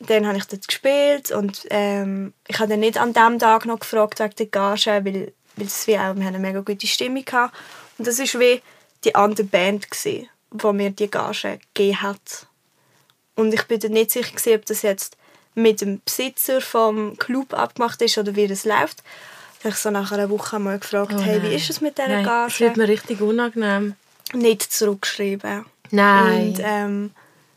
[0.00, 3.80] Dann habe ich dort gespielt und ähm, ich habe dann nicht an dem Tag noch
[3.80, 7.24] gefragt wegen der Gage, weil, weil es wie auch, wir haben eine mega gute Stimmung
[7.24, 7.54] gehabt.
[7.98, 8.62] Und das war wie
[9.04, 12.46] die andere Band, gewesen, die mir die Gage gegeben hat.
[13.34, 15.16] Und ich bin dann nicht sicher, gewesen, ob das jetzt
[15.54, 19.02] mit dem Besitzer vom Club abgemacht ist oder wie das läuft.
[19.58, 21.98] Da habe ich so nach einer Woche mal gefragt, Oh hey, wie ist es mit
[21.98, 22.50] dieser Nein, Gage?
[22.50, 23.94] Das wird mir richtig unangenehm.
[24.32, 25.64] Nicht zurückgeschrieben.
[25.90, 26.48] Nein.
[26.48, 27.10] Und ähm,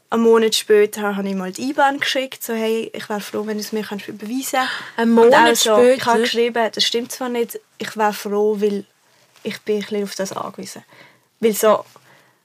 [0.10, 3.58] einen Monat später habe ich mal die IBAN geschickt, so hey, ich wäre froh, wenn
[3.58, 4.72] du es mir kannst überweisen kannst.
[4.98, 6.06] Ein Monat also, Ich später?
[6.06, 8.86] habe geschrieben, das stimmt zwar nicht, ich wäre froh, weil
[9.44, 10.84] ich bin ein bisschen auf das angewiesen.
[11.40, 11.84] Weil so,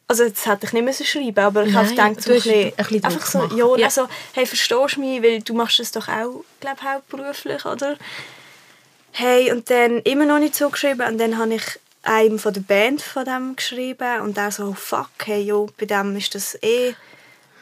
[0.09, 2.73] also das hätte ich nicht müssen schreiben aber ich habe gedacht, so ein bisschen, ein
[2.77, 3.85] bisschen einfach so, ja, Ja.
[3.87, 7.97] also, hey, verstehst du mich, weil du machst das doch auch, glaube ich, hauptberuflich, oder?
[9.13, 11.65] Hey, und dann immer noch nicht so geschrieben und dann habe ich
[12.03, 15.87] einem von der Band von dem geschrieben und der so, oh, fuck, hey, jo, bei
[15.87, 16.95] dem ist das eh...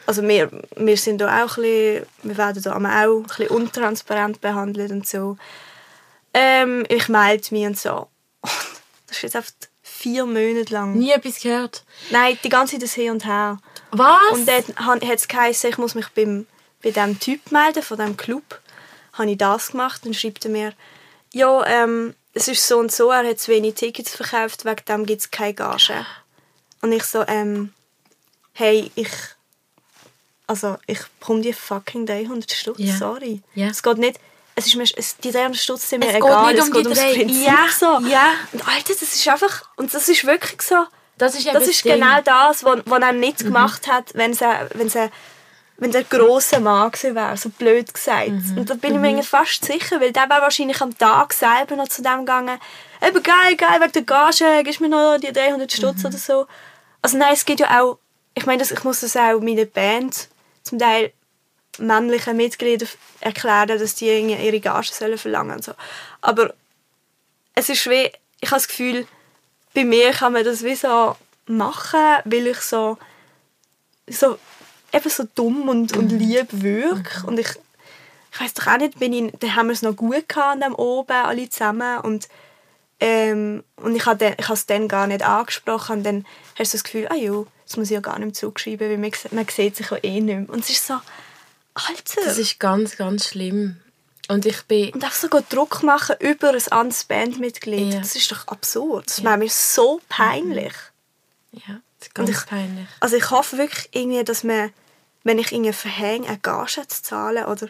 [0.07, 4.39] Also wir, wir sind da auch ein bisschen, wir werden da auch ein bisschen untransparent
[4.39, 5.35] behandelt und so.
[6.37, 8.07] Ähm, ich melde mich und so.
[9.07, 10.95] Das ist jetzt einfach vier Monate lang.
[10.97, 11.85] Nie etwas gehört.
[12.09, 13.59] Nein, die ganze Zeit das Hin und Her.
[13.91, 14.19] Was?
[14.33, 16.47] Und dann hat es geheißen, ich muss mich beim,
[16.83, 18.59] bei diesem Typ melden, von diesem Club.
[19.13, 20.01] Habe ich das gemacht.
[20.03, 20.73] Dann schreibt er mir,
[21.31, 25.05] ja, ähm, es ist so und so, er hat zu wenig Tickets verkauft, wegen dem
[25.05, 26.05] gibt es keine Gage.
[26.81, 27.73] Und ich so, ähm,
[28.53, 29.11] hey, ich,
[30.47, 32.97] also ich bekomme die fucking 300 Stutz, Ja.
[32.97, 33.41] sorry.
[33.55, 34.19] Es geht nicht,
[34.55, 36.73] es ist mir, es, die 300 Stutz sind mir Es geht egal, nicht es um
[36.73, 38.07] geht die ums Prinzip Ja, so.
[38.07, 38.23] ja.
[38.53, 40.85] Und Alter, das ist einfach, und das ist wirklich so,
[41.17, 41.85] das ist, das ist.
[41.85, 41.89] Mhm.
[41.91, 45.09] genau das, was, was er nicht gemacht hat, wenn er, wenn er,
[45.77, 48.29] wenn der grosse Mann gewesen wäre, so blöd gesagt.
[48.29, 48.57] Mhm.
[48.59, 51.75] Und da bin ich mir irgendwie fast sicher, weil der wäre wahrscheinlich am Tag selber
[51.75, 52.57] noch zu dem gegangen,
[53.05, 56.05] eben geil, geil, wegen der Gage, gibst mir noch die 300 Stutz Mhm.
[56.05, 56.47] oder so.
[57.01, 57.97] Also nein, es geht ja auch,
[58.35, 60.29] ich meine, ich muss das auch meiner Band
[60.63, 61.11] zum Teil
[61.79, 65.73] männlichen Mitgliedern erklären, dass die ihre Gage sollen verlangen so.
[66.21, 66.53] Aber
[67.53, 68.11] es ist wie,
[68.41, 69.07] ich habe das Gefühl,
[69.73, 71.15] bei mir kann man das wie so
[71.47, 72.97] machen, weil ich so,
[74.07, 74.37] so
[74.93, 77.25] eben so dumm und, und lieb wirke.
[77.27, 77.49] Und ich,
[78.31, 80.61] ich weiß doch auch nicht, bin ich, da haben wir es noch gut gehabt an
[80.61, 81.99] dem oben, alle zusammen.
[81.99, 82.27] Und,
[82.99, 85.97] ähm, und ich habe es dann gar nicht angesprochen.
[85.97, 86.25] Und dann
[86.57, 89.11] hast du das Gefühl, ah ja, das muss ich ja gar nicht zurückschreiben, weil man,
[89.31, 90.49] man sieht sich ja eh nicht mehr.
[90.49, 90.95] Und es ist so,
[91.75, 92.21] Alter.
[92.25, 93.77] Das ist ganz, ganz schlimm.
[94.27, 94.91] Und ich bin...
[94.93, 97.99] Und einfach so go Druck machen über ein anderes Bandmitglied, Ja.
[97.99, 99.05] das ist doch absurd.
[99.07, 100.73] Das wäre mir so peinlich.
[101.51, 102.87] Ja, das ist ganz ich- peinlich.
[102.99, 104.73] Also ich hoffe wirklich irgendwie, dass man,
[105.23, 107.69] wenn ich irgendwie verhänge, eine Gage zu zahlen oder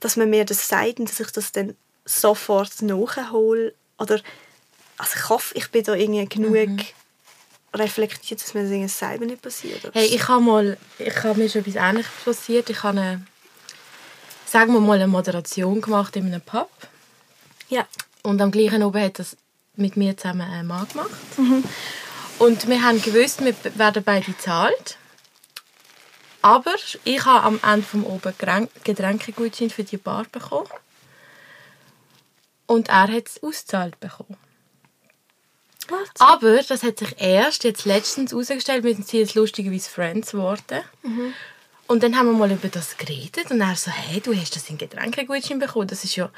[0.00, 1.74] dass man mir das sagt und dass ich das dann
[2.04, 3.74] sofort nachhole.
[3.98, 4.20] Oder,
[4.98, 6.78] also ich hoffe, ich bin da irgendwie genug
[7.74, 9.90] reflektiert, dass mir das irgendwie selber nicht passiert.
[9.92, 10.78] Hey, ich habe mal...
[10.98, 12.70] Ich habe mir schon etwas Ähnliches passiert.
[12.70, 13.26] Ich habe eine...
[14.46, 16.70] Sagen wir mal eine Moderation gemacht in einem Pub.
[17.68, 17.86] ja.
[18.22, 19.36] Und am gleichen oben hat das
[19.76, 21.10] mit mir zusammen ein Mann gemacht.
[22.38, 24.96] Und wir haben gewusst, wir werden beide gezahlt.
[26.40, 30.68] Aber ich habe am Ende vom oben Getränk- Getränkegutschein für die Bar bekommen.
[32.66, 34.38] Und er hat es ausgezahlt bekommen.
[35.90, 36.08] Was?
[36.20, 40.82] Aber das hat sich erst jetzt letztens herausgestellt, wir sind jetzt lustigerweise Friends geworden.
[41.86, 44.68] Und dann haben wir mal über das geredet und er so, hey, du hast das
[44.70, 45.86] in Getränkegutschein bekommen.
[45.86, 46.30] Das ist ja,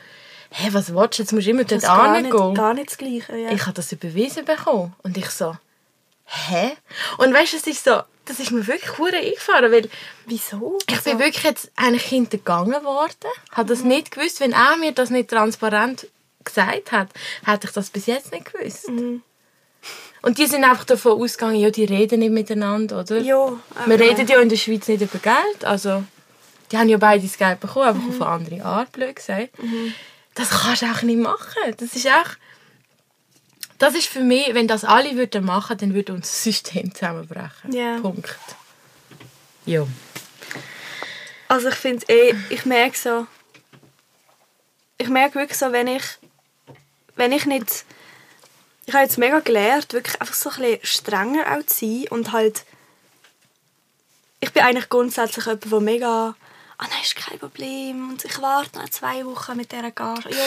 [0.50, 2.54] hey, was willst du, jetzt musst du immer dort ist gar nicht, hingehen.
[2.54, 3.36] gar nicht das Gleiche.
[3.36, 3.52] Ja.
[3.52, 4.94] Ich habe das überwiesen bekommen.
[5.02, 5.56] Und ich so,
[6.24, 6.72] hä?
[7.18, 9.88] Und weißt du, es ist so, das ist mir wirklich hure eingefahren, weil
[10.26, 10.78] Wieso?
[10.88, 14.40] ich bin Also, wirklich jetzt eigentlich hintergangen worden, habe das nicht gewusst.
[14.40, 16.08] Wenn er mir das nicht transparent
[16.42, 17.08] gesagt hat,
[17.44, 18.88] hätte ich das bis jetzt nicht gewusst.
[18.88, 19.22] Mhm.
[20.26, 23.18] Und die sind einfach davon ausgegangen, ja, die reden nicht miteinander, oder?
[23.20, 23.52] Ja,
[23.84, 26.02] Wir reden ja in der Schweiz nicht über Geld, also
[26.72, 29.50] die haben ja beide das Geld bekommen, einfach auf eine andere Art, blöd gesagt.
[30.34, 31.76] Das kannst du auch nicht machen.
[31.76, 32.30] Das ist auch...
[33.78, 37.70] Das ist für mich, wenn das alle würden machen, dann würde unser System zusammenbrechen.
[37.70, 38.00] Ja.
[38.00, 38.36] Punkt.
[39.64, 39.86] Ja.
[41.46, 43.28] Also ich finde eh, ich merke so,
[44.98, 46.02] ich merke wirklich so, wenn ich,
[47.14, 47.84] wenn ich nicht,
[48.86, 52.32] ich habe jetzt mega gelernt, wirklich einfach so ein bisschen strenger auch zu sein und
[52.32, 52.64] halt,
[54.40, 56.36] ich bin eigentlich grundsätzlich jemand, der mega,
[56.78, 60.30] ah nein, ist kein Problem und ich warte noch zwei Wochen mit dieser Gage.
[60.30, 60.44] Ja,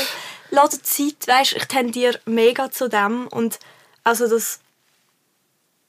[0.52, 3.60] lass dir Zeit, weißt, ich tendiere mega zu dem und
[4.06, 4.62] also das,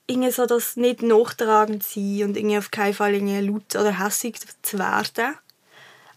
[0.09, 4.41] irgendwie so das nicht nachtragend sein und irgendwie auf keinen Fall irgendwie laut oder hässig
[4.63, 5.39] zu werden.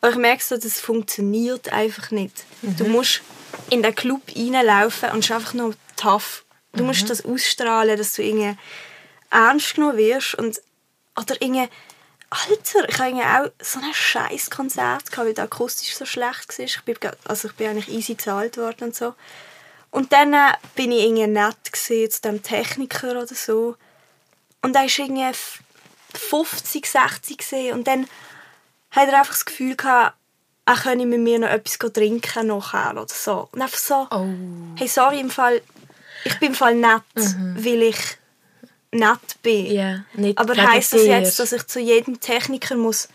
[0.01, 2.43] Aber ich merke so, das funktioniert einfach nicht.
[2.63, 3.21] Du musst
[3.69, 6.43] in den Club reinlaufen und es ist einfach nur tough.
[6.73, 8.57] Du musst das ausstrahlen, dass du irgendwie
[9.29, 10.59] ernst genommen wirst und
[11.19, 11.69] oder irgendwie
[12.31, 16.65] Alter, ich hatte auch so ein scheiß Konzert, gehabt, weil der akustisch so schlecht war.
[16.65, 19.13] Ich bin, also ich bin eigentlich easy gezahlt worden und so.
[19.91, 23.75] Und dann äh, bin ich irgendwie nett gewesen, zu dem Techniker oder so.
[24.63, 25.59] Und er war irgendwie f-
[26.15, 27.73] 50, 60 gewesen.
[27.73, 28.07] und dann
[28.89, 30.15] hat er einfach das Gefühl gehabt,
[30.65, 33.49] er könne mit mir noch etwas trinken nachher oder so.
[33.51, 34.27] Und einfach so, Oh.
[34.77, 35.61] hey, sorry, im Fall,
[36.23, 37.97] ich bin im Fall nett, weil ich
[38.91, 39.65] nett bin.
[39.65, 43.09] Ja, nicht Aber heisst das jetzt, dass ich zu jedem Techniker muss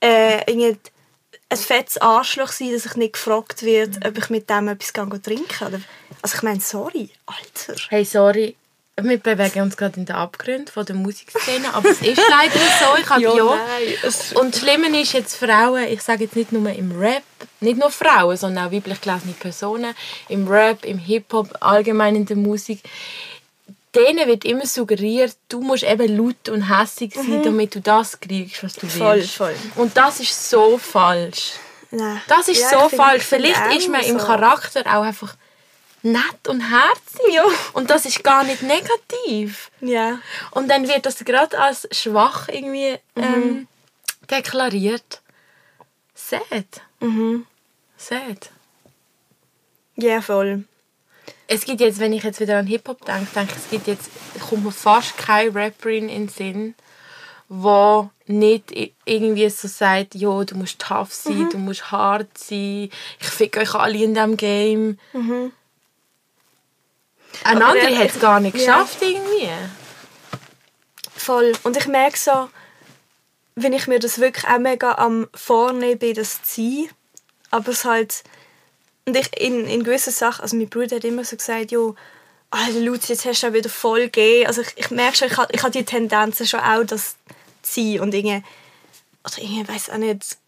[0.00, 4.92] äh, ein fettes Arschloch sein, dass ich nicht gefragt wird, ob ich mit dem etwas
[4.92, 5.80] trinken Oder,
[6.22, 7.80] Also ich meine, sorry, Alter.
[7.88, 8.56] Hey, sorry.
[9.00, 12.96] Wir bewegen uns gerade in den Abgrund von der Musikszene, aber es ist leider so.
[13.00, 16.96] Ich habe ja, Und das Schlimme ist jetzt Frauen, ich sage jetzt nicht nur im
[16.96, 17.24] Rap,
[17.60, 19.94] nicht nur Frauen, sondern auch weiblich gelesene Personen,
[20.28, 22.82] im Rap, im Hip-Hop, allgemein in der Musik,
[23.96, 28.62] denen wird immer suggeriert, du musst eben laut und hässig sein, damit du das kriegst,
[28.62, 28.90] was du Mhm.
[28.90, 29.34] Voll, willst.
[29.34, 29.54] voll.
[29.74, 31.52] Und das ist so falsch.
[31.90, 32.20] Nein.
[32.28, 33.24] Das ist Ja, so falsch.
[33.24, 34.24] Vielleicht ist man im so.
[34.26, 35.34] Charakter auch einfach
[36.04, 37.34] nett und herzig.
[37.34, 37.44] Ja.
[37.72, 39.70] Und das ist gar nicht negativ.
[39.80, 40.20] Ja.
[40.50, 43.66] Und dann wird das gerade als schwach irgendwie ähm,
[44.30, 45.22] deklariert.
[46.14, 46.82] Sad.
[47.00, 47.46] Mhm.
[47.96, 48.50] Sad.
[49.96, 50.64] Ja, voll.
[51.46, 54.10] Es gibt jetzt, wenn ich jetzt wieder an Hip-Hop denke, denke ich, es gibt jetzt,
[54.48, 56.74] kommt mir fast keine Rapperin in den Sinn,
[57.48, 58.72] wo nicht
[59.04, 62.90] irgendwie so sagt, jo, du musst tough sein, du musst hart sein,
[63.20, 64.98] ich fick euch alle in diesem Game.
[67.42, 68.78] Eine Aber hat es gar nicht ja.
[68.78, 69.48] geschafft irgendwie.
[71.16, 71.52] Voll.
[71.62, 72.48] Und ich merke so,
[73.54, 76.88] wenn ich mir das wirklich auch mega am Vornehmen bin, das zu sein,
[77.50, 78.22] aber es halt...
[79.06, 81.94] Und ich in, in gewissen Sachen, also mein Bruder hat immer so gesagt, jo,
[82.50, 84.46] Alter Luzi, jetzt hast du auch wieder voll gegeben.
[84.46, 87.16] Also ich, ich merke schon, ich habe ich habe die Tendenzen schon auch, das
[87.62, 88.42] zu sein und irgendwie,
[89.24, 90.38] oder irgendwie, weiß auch nicht,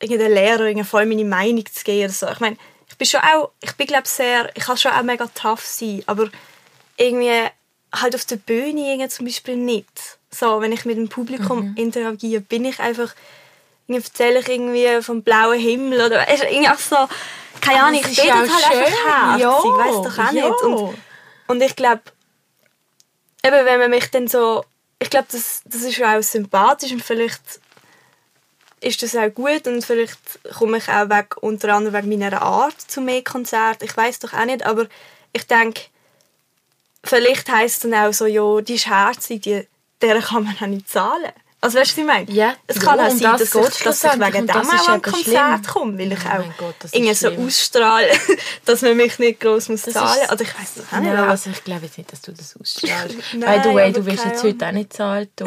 [0.00, 2.28] irgendwie der Lehrer irgendwie voll meine Meinung zu geben oder so.
[2.28, 2.56] Ich meine,
[2.94, 6.04] ich bin schon auch, ich bin glaube sehr, ich kann schon auch mega tough sein,
[6.06, 6.30] aber
[6.96, 7.48] irgendwie
[7.92, 10.18] halt auf der Bühne irgendwie zum Beispiel nicht.
[10.30, 13.12] So, wenn ich mit dem Publikum interagiere, bin ich einfach,
[13.88, 16.96] irgendwie erzähle ich irgendwie vom blauen Himmel oder irgendwie auch so,
[17.60, 18.80] keine Ahnung, ich bin halt auch einfach schön.
[18.80, 20.48] herzig, Ja, weiss doch auch ja.
[20.48, 20.62] nicht.
[20.62, 20.94] Und,
[21.48, 22.02] und ich glaube,
[23.44, 24.64] eben wenn man mich dann so,
[25.00, 27.60] ich glaube, das, das ist ja auch sympathisch und vielleicht
[28.84, 30.18] ist das auch gut und vielleicht
[30.56, 33.84] komme ich auch weg, unter anderem wegen meiner Art zu mehr Konzerten.
[33.84, 34.86] Ich weiß doch auch nicht, aber
[35.32, 35.82] ich denke,
[37.02, 39.66] vielleicht heisst es dann auch so, ja, die ist herzig, die,
[40.02, 41.32] der kann man auch nicht zahlen.
[41.60, 42.30] Also weißt du, was ich meine?
[42.30, 44.88] Ja, es ja, kann auch sein, das dass, ich, dass ich wegen dem das auch
[44.90, 47.46] an Konzert komme, weil ich Oh auch Gott, das irgendwie so schlimm.
[47.46, 48.10] ausstrahle,
[48.66, 51.10] dass man mich nicht gross muss Das zahlen ist- Oder ich weiß doch auch nicht.
[51.14, 53.16] Also ich glaube jetzt nicht, dass du das ausstrahlst.
[53.32, 55.30] Nein, By the way, du wirst jetzt heute auch nicht zahlt.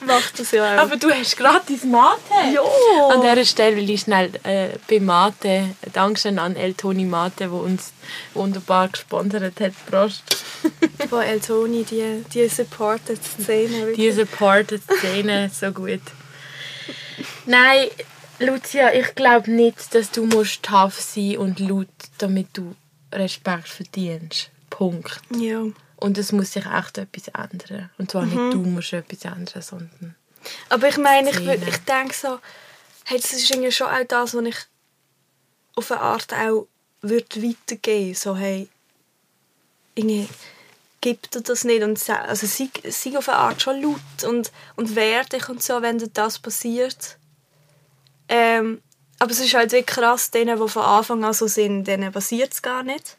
[0.00, 0.06] du.
[0.06, 0.82] macht das ja auch.
[0.82, 2.20] Aber du hast gratis Mate.
[2.52, 2.62] Ja.
[3.10, 7.52] An dieser Stelle will ich schnell äh, bei Mate, Dankeschön an El Toni Mate, der
[7.52, 7.92] uns
[8.34, 9.72] wunderbar gesponsert hat.
[9.86, 10.22] Prost.
[11.10, 13.96] Wo El Toni die, die supported Szene wirklich.
[13.96, 16.00] Die supportet Szene so gut.
[17.46, 17.88] Nein,
[18.38, 22.74] Lucia, ich glaube nicht, dass du musst tough sein und laut, damit du
[23.12, 24.50] Respekt verdienst.
[24.70, 25.20] Punkt.
[25.30, 25.62] Ja.
[25.98, 27.90] Und es muss sich echt etwas ändern.
[27.98, 30.14] Und zwar nicht du musst etwas ändern, sondern...
[30.68, 32.38] Aber ich meine, ich, ich denke so,
[33.04, 34.56] hey, das ist irgendwie schon auch das, was ich
[35.74, 36.68] auf eine Art auch
[37.00, 38.68] würde weitergeben So, hey,
[39.96, 40.28] irgendwie
[41.00, 41.82] gibt dir das nicht.
[41.82, 45.82] Und also sei, sei auf eine Art schon laut und, und wehr dich und so,
[45.82, 47.18] wenn dir das passiert.
[48.28, 48.82] Ähm,
[49.18, 52.52] aber es ist halt wirklich krass, denen, die von Anfang an so sind, denen passiert
[52.52, 53.16] es gar nicht.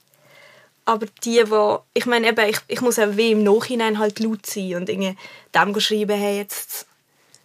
[0.89, 4.43] Aber die, die, ich meine eben, ich, ich muss auch wie im Nachhinein halt laut
[4.47, 5.15] sein und irgendwie
[5.53, 6.87] dem schreiben, hey, jetzt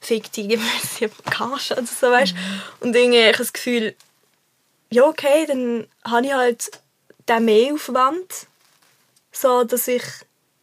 [0.01, 2.35] fick dich, gib mir sie Gage oder so, weißt
[2.81, 3.95] Und irgendwie ich habe das Gefühl,
[4.91, 6.71] ja okay, dann habe ich halt
[7.29, 8.47] den Mehraufwand,
[9.31, 10.05] so dass ich,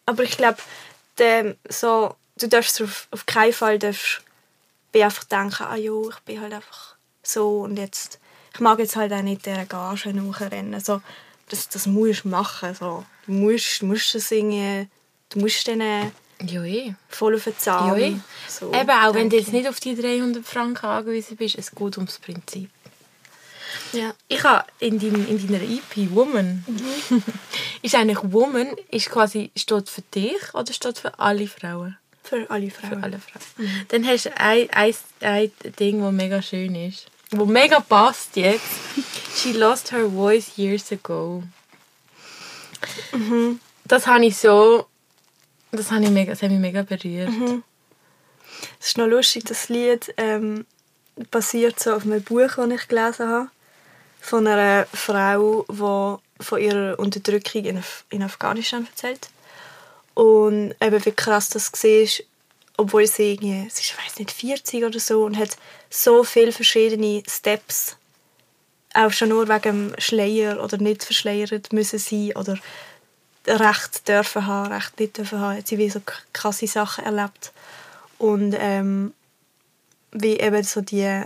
[0.08, 0.58] aber ich glaube,
[1.20, 4.22] der- so, du darfst auf, auf keinen Fall darfst,
[4.92, 8.20] bin einfach denken, ah jo, ich bin halt einfach so und jetzt,
[8.56, 11.00] ich mag jetzt halt auch nicht dieser Gage nachrennen, so,
[11.52, 13.06] das, das musst du machen, so.
[13.26, 14.88] du musst, musst das irgendwie,
[15.30, 16.12] du musst denen
[16.48, 16.96] Ja, eh.
[17.10, 18.00] voll auf den Zahn.
[18.00, 18.16] Ja, eh.
[18.48, 21.98] So, Eben, auch wenn du jetzt nicht auf die 300 Franken angewiesen bist, es geht
[21.98, 22.70] ums Prinzip.
[23.94, 24.00] ich.
[24.00, 24.14] Ja.
[24.28, 26.66] Ich habe in, dein, in deiner EP Woman
[27.82, 31.98] Ist eigentlich Woman ist quasi steht für dich oder steht für alle Frauen?
[32.24, 32.90] Für alle Frauen.
[32.90, 33.86] Für alle Frauen.
[33.90, 37.08] Dann hast du ein, ein, ein Ding, das mega schön ist.
[37.32, 38.66] Wo mega passt jetzt.
[39.36, 41.44] She lost her voice years ago.
[43.86, 44.88] Das habe ich so.
[45.72, 47.30] Das, habe ich mega, das hat mich mega berührt.
[48.80, 50.66] Es ist noch lustig, das Lied ähm,
[51.32, 53.50] basiert so auf einem Buch, das ich gelesen habe.
[54.20, 59.30] Von einer Frau, die von ihrer Unterdrückung in, Af in Afghanistan erzählt.
[60.14, 62.26] Und eben wie krass das war,
[62.82, 65.58] obwohl sie irgendwie, sie ist, ich weiß nicht, 40 oder so und hat
[65.90, 67.98] so viele verschiedene Steps
[68.94, 72.58] auch schon nur wegen dem Schleier oder nicht verschleiert müssen sein oder
[73.48, 75.58] Recht dürfen haben, Recht nicht dürfen haben.
[75.58, 76.02] Hat sie wie so
[76.34, 77.54] krasse Sachen erlebt.
[78.18, 79.14] Und ähm,
[80.12, 81.24] wie eben so die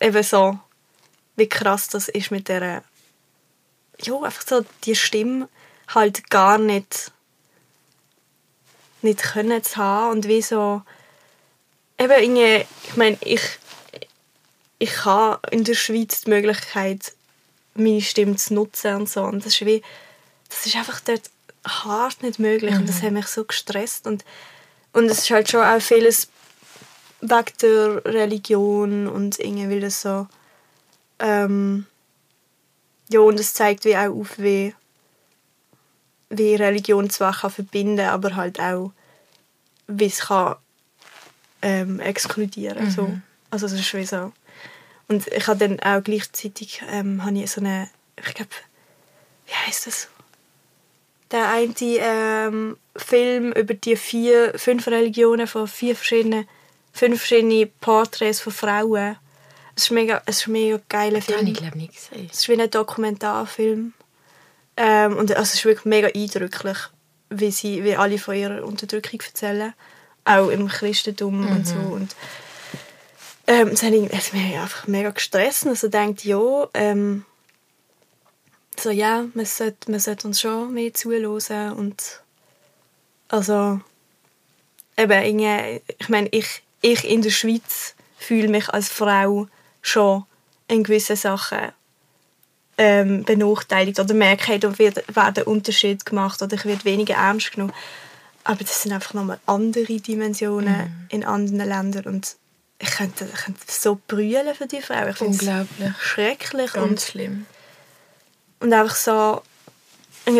[0.00, 0.58] eben so
[1.36, 2.82] wie krass das ist mit der
[4.00, 5.48] ja, einfach so die Stimme
[5.88, 7.12] halt gar nicht
[9.02, 10.82] nicht können zu haben und wie so
[11.98, 13.58] eben irgendwie, ich meine, ich
[14.78, 17.12] ich habe in der Schweiz die Möglichkeit
[17.74, 19.22] meine Stimme zu nutzen und so.
[19.22, 19.82] Und das ist wie
[20.48, 21.30] das ist einfach dort
[21.66, 24.06] hart nicht möglich und das hat mich so gestresst.
[24.06, 24.24] Und
[24.92, 26.28] und es ist halt schon auch vieles
[27.20, 30.26] wegen der Religion und irgendwie will das so
[31.18, 31.86] ähm,
[33.08, 34.74] ja und es zeigt wie auch auf wie
[36.30, 38.92] wie Religion zwar kann verbinden aber halt auch
[39.88, 40.56] wie es kann
[41.62, 43.16] ähm, exkludieren so.
[43.50, 44.32] Also es ist wie so.
[45.08, 48.50] Und ich habe dann auch gleichzeitig ähm, habe ich so eine ich glaube
[49.46, 50.08] wie heißt das?
[51.30, 56.48] Der eine ähm, Film über die vier fünf Religionen von vier verschiedenen
[56.92, 59.16] fünf verschiedene Porträts von Frauen.
[59.76, 61.48] Es ist mega es ist mega geiler Das habe Film.
[61.52, 62.28] ich glaube nicht gesehen.
[62.32, 63.92] es ist wie ein Dokumentarfilm.
[64.76, 66.78] Ähm, und also es ist wirklich mega eindrücklich,
[67.30, 69.74] wie, sie, wie alle von ihrer Unterdrückung erzählen.
[70.24, 71.76] Auch im Christentum und so.
[71.76, 72.14] Und,
[73.46, 75.66] ähm, es hat mich einfach mega gestresst.
[75.66, 77.24] Also denkt ja, ähm,
[78.78, 81.72] so, ja, man sollte, man sollte uns schon mehr zuhören.
[81.72, 82.20] Und
[83.28, 83.80] also,
[84.96, 89.48] eben, irgendwie, ich meine, ich, ich in der Schweiz fühle mich als Frau
[89.80, 90.24] schon
[90.68, 91.72] in gewissen Sachen
[92.78, 97.52] ähm, benachteiligt oder merke, hey, da wird, werden Unterschied gemacht oder ich werde weniger ernst
[97.52, 97.72] genommen.
[98.44, 102.36] Aber das sind einfach nochmal andere Dimensionen in anderen Ländern und
[102.78, 105.08] ich könnte, ich könnte so brüllen für die Frau.
[105.08, 105.92] Ich Unglaublich.
[105.98, 107.46] schrecklich Ganz und, schlimm.
[108.60, 109.42] und einfach so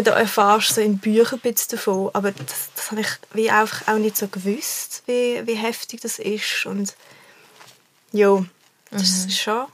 [0.03, 3.87] da erfahrst du so in Büchern ein davon, aber das, das habe ich wie einfach
[3.87, 6.97] auch nicht so gewusst, wie, wie heftig das ist und
[8.13, 8.45] ja,
[8.91, 9.67] das ist schon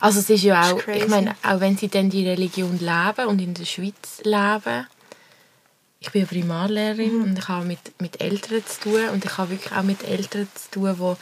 [0.00, 3.26] Also es ist ja auch, ist ich meine, auch wenn sie dann die Religion leben
[3.28, 4.86] und in der Schweiz leben,
[6.00, 7.22] ich bin Primarlehrerin Mhm.
[7.24, 10.48] und ich habe mit, mit Eltern zu tun und ich habe wirklich auch mit Eltern
[10.54, 11.16] zu tun, wo,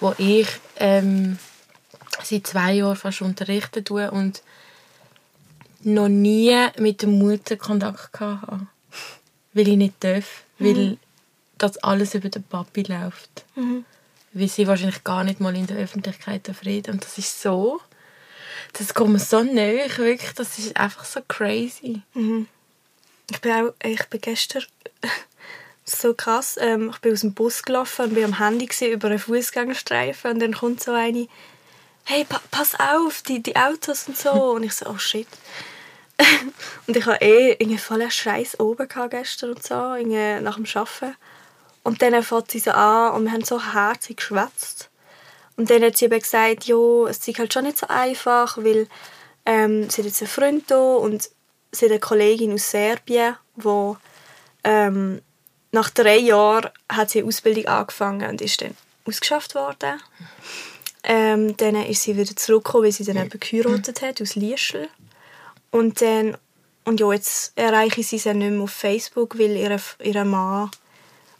[0.00, 0.46] wo ich
[0.76, 1.38] ähm,
[2.22, 4.42] seit zwei Jahren fast unterrichten tue und
[5.82, 8.66] noch nie mit der Mutter Kontakt hatte.
[9.54, 10.64] Weil ich nicht darf, Mhm.
[10.66, 10.96] weil
[11.58, 13.44] das alles über den Papi läuft.
[14.34, 16.94] Weil sie wahrscheinlich gar nicht mal in der Öffentlichkeit reden.
[16.94, 17.80] Und das ist so,
[18.74, 22.02] das kommt so nahe, wirklich, das ist einfach so crazy.
[23.30, 24.64] Ich bin auch, ich bin gestern
[25.84, 26.56] so krass.
[26.60, 30.32] Ähm, ich bin aus dem Bus gelaufen und bin am Handy gewesen, über einen Fußgängerstreifen
[30.32, 31.28] und dann kommt so eine,
[32.04, 34.30] hey, pa pass auf, die, die Autos und so.
[34.30, 35.28] Und ich so, oh shit.
[36.86, 40.66] und ich hatte eh irgendwie voll einen Scheiß oben gehabt gestern und so, nach dem
[40.74, 41.16] Arbeiten.
[41.82, 44.88] Und dann fängt sie so an und wir haben so herzig geschwätzt.
[45.56, 48.88] Und dann hat sie eben gesagt, ja, es ist halt schon nicht so einfach, weil
[49.46, 51.30] ähm, sie hat jetzt einen Freund da und
[51.72, 53.94] sie hat eine Kollegin aus Serbien, die
[54.64, 55.22] ähm,
[55.72, 60.00] nach drei Jahren hat sie Ausbildung angefangen und ist dann ausgeschafft worden.
[61.04, 64.88] Ähm, dann ist sie wieder zurückgekommen, weil sie dann eben geheiratet hat, aus Liestel.
[65.70, 66.36] Und dann,
[66.84, 70.70] und ja, jetzt erreiche ich sie dann nicht mehr auf Facebook, weil ihre, ihre Mann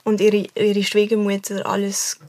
[0.05, 2.21] und ihre, ihre Schwiegermutter alles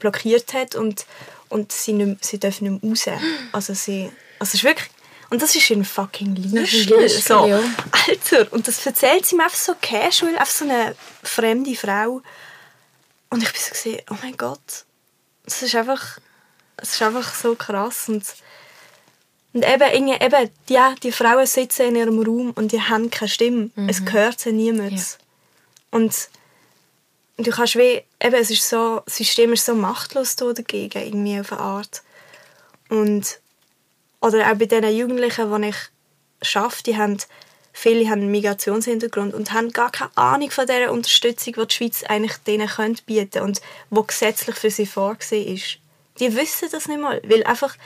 [0.00, 1.06] blockiert hat und,
[1.48, 3.20] und sie, nicht, sie dürfen nicht mehr raus.
[3.52, 4.90] Also sie, also es ist wirklich,
[5.30, 6.72] und das ist in fucking Das.
[6.72, 7.46] Liestel, So.
[7.46, 7.60] ja.
[8.08, 12.20] Alter, und das erzählt sie mir einfach so casual, einfach so eine fremde Frau.
[13.30, 14.84] Und ich bin so gesehen, oh mein Gott,
[15.44, 16.18] das ist einfach,
[16.78, 18.24] es ist einfach so krass und
[19.52, 23.70] und eben, eben ja, die Frauen sitzen in ihrem Raum und die haben keine Stimme.
[23.88, 24.92] Es gehört sie niemand.
[24.92, 25.04] Ja.
[25.90, 26.28] Und
[27.46, 31.40] du kannst wie, eben, es ist so, das System ist so machtlos da dagegen, irgendwie
[31.40, 32.02] auf eine Art.
[32.88, 33.40] Und,
[34.20, 37.18] oder auch bei diesen Jugendlichen, die ich arbeite, die haben
[37.72, 42.02] viele haben einen Migrationshintergrund und haben gar keine Ahnung von der Unterstützung, die die Schweiz
[42.02, 43.60] eigentlich denen könnte bieten und
[43.90, 45.78] wo gesetzlich für sie vorgesehen ist.
[46.18, 47.76] Die wissen das nicht mal, weil einfach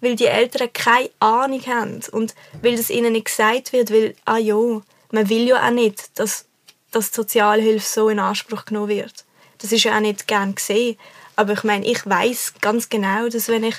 [0.00, 4.38] weil die Eltern keine Ahnung haben und weil das ihnen nicht gesagt wird, weil, ah
[4.38, 4.54] ja,
[5.10, 6.44] man will ja auch nicht, dass,
[6.90, 9.24] dass die Sozialhilfe so in Anspruch genommen wird.
[9.58, 10.96] Das ist ja auch nicht gern gesehen.
[11.36, 13.76] Aber ich meine, ich weiß ganz genau, dass wenn ich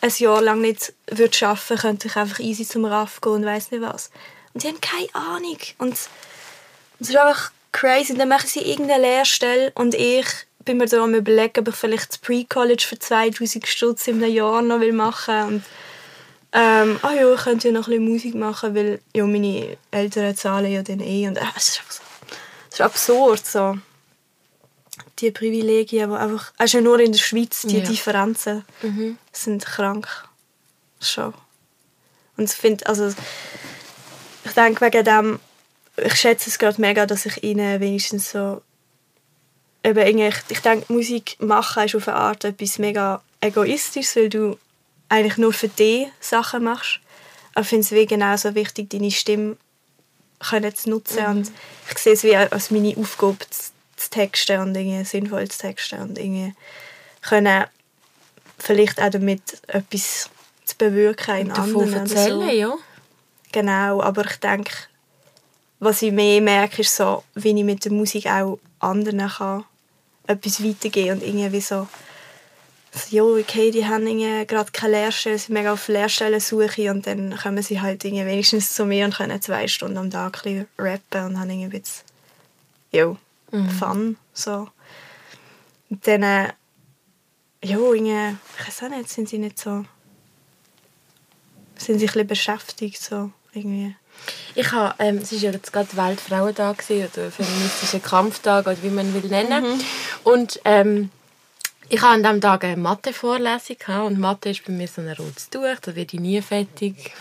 [0.00, 3.44] ein Jahr lang nicht würde arbeiten würde, könnte ich einfach easy zum RAF gehen und
[3.44, 4.10] weiß nicht was.
[4.52, 5.58] Und die haben keine Ahnung.
[5.78, 8.12] Und es ist einfach crazy.
[8.12, 10.26] Und dann machen sie irgendeine Lehrstelle und ich
[10.64, 14.32] bin mir da am überlegen, ob ich vielleicht das Pre-College für 2000 Stutz in einem
[14.32, 15.64] Jahr noch will machen und
[16.56, 20.36] ähm, ah ja, ich könnte ja noch ein bisschen Musik machen, weil ja, meine Eltern
[20.36, 22.00] zahlen ja dann eh und äh, es ist, so,
[22.74, 23.78] es ist absurd so.
[25.20, 27.84] Die Privilegien, die einfach, also nur in der Schweiz, die ja.
[27.84, 29.16] Differenzen mhm.
[29.32, 30.08] sind krank.
[31.00, 31.34] Schon.
[32.36, 33.12] Und ich finde, also
[34.44, 35.40] ich denke wegen dem,
[35.96, 38.60] ich schätze es gerade mega, dass ich ihnen wenigstens so
[39.84, 44.58] eben ich, ich denke, Musik machen ist auf eine Art etwas mega egoistisches, weil du
[45.08, 46.98] eigentlich nur für dich Sachen machst.
[47.52, 49.56] Aber ich finde es genauso wichtig, deine Stimme
[50.38, 51.22] können zu nutzen.
[51.22, 51.30] Mhm.
[51.30, 51.52] Und
[51.90, 56.18] ich sehe es wie als meine Aufgabe, zu, texten und irgendwie sinnvoll zu texten und
[56.18, 56.54] irgendwie
[57.22, 57.64] können
[58.58, 60.28] vielleicht auch damit etwas
[60.66, 61.94] zu bewirken in und anderen.
[61.94, 62.54] Erzählen, so.
[62.54, 62.74] ja.
[63.50, 64.72] Genau, aber ich denke,
[65.78, 69.64] was ich mehr merke, ist so, wie ich mit der Musik auch anderen kann
[70.26, 71.86] etwas weitergeben und irgendwie so
[73.10, 74.06] jo, okay, die haben
[74.46, 78.74] gerade keine Lehrstelle, sie sind mega auf Lehrstellensuche und dann kommen sie halt irgendwie wenigstens
[78.74, 82.04] zu mir und können zwei Stunden am Tag ein rappen und haben irgendwie ein bisschen,
[82.92, 83.16] jo,
[83.50, 83.70] mhm.
[83.70, 84.68] Fun, so.
[85.90, 86.52] Und dann, äh,
[87.62, 89.84] jo, irgendwie, ich weiß auch nicht, sind sie nicht so,
[91.76, 93.96] sind sie ein bisschen beschäftigt, so, irgendwie.
[94.54, 99.12] Ich habe, ähm, es war ja jetzt gerade Weltfrauentag oder feministischer Kampftag oder wie man
[99.12, 99.64] will nennen.
[99.64, 99.80] Mhm.
[100.22, 101.10] Und ähm,
[101.88, 103.76] ich hatte an diesem Tag eine Mathe-Vorlesung
[104.06, 107.12] und Mathe ist bei mir so ein rotes Tuch, da werde ich nie fertig.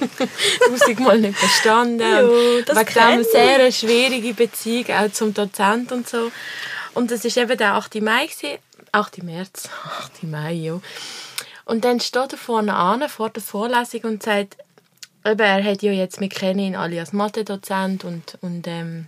[0.68, 2.00] Tausendmal nicht verstanden.
[2.00, 6.30] Jo, das Wegen dem sehr eine schwierige Beziehung auch zum Dozent und so.
[6.94, 8.00] Und das war eben der 8.
[8.02, 8.28] Mai.
[8.92, 9.22] 8.
[9.22, 9.68] März.
[10.00, 10.24] 8.
[10.24, 10.80] Mai, ja.
[11.64, 14.56] Und dann steht er vorne an, vor der Vorlesung und sagt,
[15.24, 19.06] eben, er hat ja jetzt, ihn alle als Mathe-Dozent und, und ähm,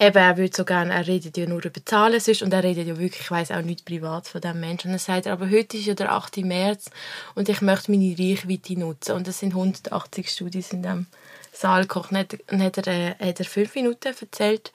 [0.00, 2.88] eben, er würde so gerne, er redet ja nur über Zahlen sonst, und er redet
[2.88, 4.88] ja wirklich, ich weiß auch nicht privat von diesem Menschen.
[4.88, 6.38] Und dann sagt er, aber heute ist ja der 8.
[6.38, 6.90] März
[7.34, 9.12] und ich möchte meine Reichweite nutzen.
[9.12, 11.06] Und es sind 180 Studis in diesem
[11.52, 12.10] Saal gekocht.
[12.12, 12.86] Dann hat er,
[13.20, 14.72] äh, hat er fünf Minuten erzählt,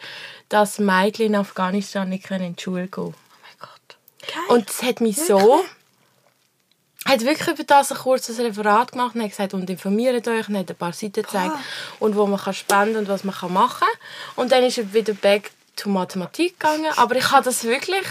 [0.50, 3.16] dass Mädchen in Afghanistan nicht in die Schule gehen können.
[3.16, 3.98] Oh mein Gott.
[4.22, 4.56] Geil.
[4.56, 5.64] Und es hat mich so
[7.08, 10.58] hat wirklich über das ein kurzes Referat gemacht und hat gesagt, und informiert euch, und
[10.58, 11.54] hat ein paar Seiten gezeigt,
[12.00, 14.44] und wo man kann spenden und was man kann machen kann.
[14.44, 16.92] Und dann ist er wieder back to Mathematik gegangen.
[16.96, 18.06] Aber ich habe das wirklich,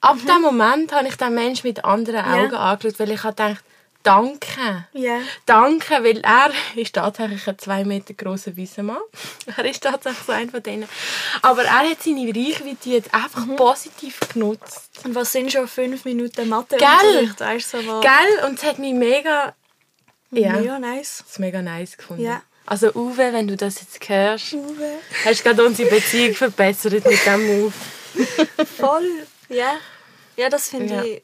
[0.00, 0.26] ab mhm.
[0.26, 2.58] dem Moment habe ich den Menschen mit anderen Augen ja.
[2.58, 3.64] angeschaut, weil ich habe gedacht,
[4.02, 4.86] danke.
[4.94, 5.20] Yeah.
[5.46, 8.98] Danke, weil er ist tatsächlich ein zwei Meter grosser weißer Mann.
[9.56, 10.88] Er ist tatsächlich so einer von denen.
[11.42, 13.56] Aber er hat seine Reichweite jetzt einfach mhm.
[13.56, 14.90] positiv genutzt.
[15.04, 17.34] Und was sind schon fünf Minuten Mathe Gell?
[17.38, 18.46] Weißt, so Gell?
[18.46, 19.54] Und es hat mich mega...
[20.30, 21.24] Ja, mega nice.
[21.28, 22.22] Es mega nice gefunden.
[22.22, 22.42] Ja.
[22.64, 24.98] Also Uwe, wenn du das jetzt hörst, Uwe.
[25.24, 27.72] hast du gerade unsere Beziehung verbessert mit diesem Move.
[28.78, 29.74] Voll, ja.
[30.36, 31.02] Ja, das finde ja.
[31.02, 31.22] ich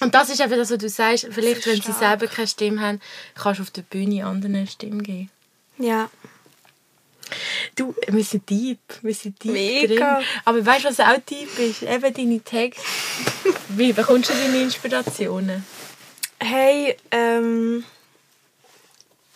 [0.00, 1.28] und das ist eben das, was du sagst.
[1.30, 1.94] Vielleicht, wenn stark.
[1.94, 3.00] sie selber keine Stimme haben,
[3.34, 5.30] kannst du auf der Bühne anderen eine Stimme geben.
[5.78, 6.10] Ja.
[7.76, 8.80] Du, wir sind deep.
[9.02, 10.16] Wir sind deep Mega.
[10.16, 10.26] drin.
[10.44, 11.82] Aber weißt du, was auch deep ist?
[11.82, 12.82] Eben deine Texte.
[13.68, 15.64] Wie bekommst du deine Inspirationen?
[16.38, 17.84] Hey, ähm,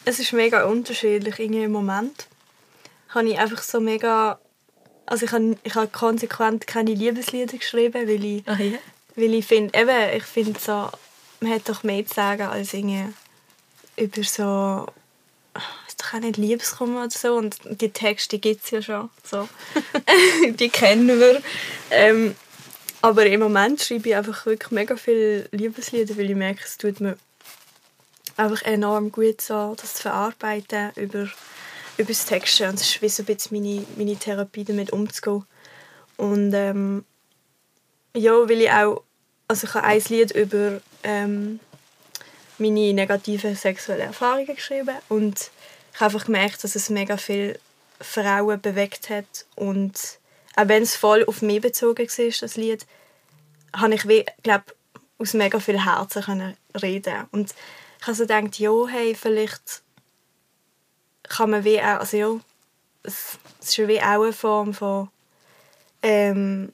[0.05, 1.39] es ist mega unterschiedlich.
[1.39, 2.27] In Moment
[3.11, 4.39] habe ich einfach so mega...
[5.07, 8.79] Also ich habe, ich habe konsequent keine Liebeslieder geschrieben, weil ich ah, ja?
[9.17, 10.91] Weil ich finde, eben, ich finde so,
[11.41, 13.12] man hat doch mehr zu sagen als irgendwie
[13.97, 14.87] über so,
[15.87, 17.35] ist doch auch nicht Liebeskummer oder so.
[17.35, 19.11] Und die Texte gibt es ja schon.
[19.23, 19.49] So.
[20.51, 21.43] die kennen wir.
[21.91, 22.35] Ähm,
[23.03, 27.01] aber im Moment schreibe ich einfach wirklich mega viele Liebeslieder, weil ich merke, es tut
[27.01, 27.19] mir
[28.37, 31.29] einfach enorm gut, so, das zu verarbeiten über,
[31.99, 32.71] über das Texten.
[32.71, 35.45] Und es ist wie so ein bisschen meine, meine Therapie, damit umzugehen.
[36.17, 37.05] Und ähm,
[38.15, 39.03] ja, weil ich auch,
[39.49, 41.61] also ich habe ein Lied über ähm,
[42.59, 45.51] meine negativen sexuellen Erfahrungen geschrieben und
[45.93, 47.59] ich habe einfach gemerkt, dass es mega viele
[48.01, 50.19] Frauen bewegt hat und
[50.57, 52.87] auch wenn es voll auf mich bezogen war, das Lied,
[53.75, 54.65] habe ich, glaube
[55.19, 57.25] aus mega viel Herzen können reden.
[57.31, 57.55] Und
[58.01, 59.83] ich habe so gedacht, ja, hey, vielleicht
[61.25, 62.41] kann man wie auch, also ja,
[63.03, 65.09] es, ist wie auch eine Form von
[66.03, 66.73] ähm,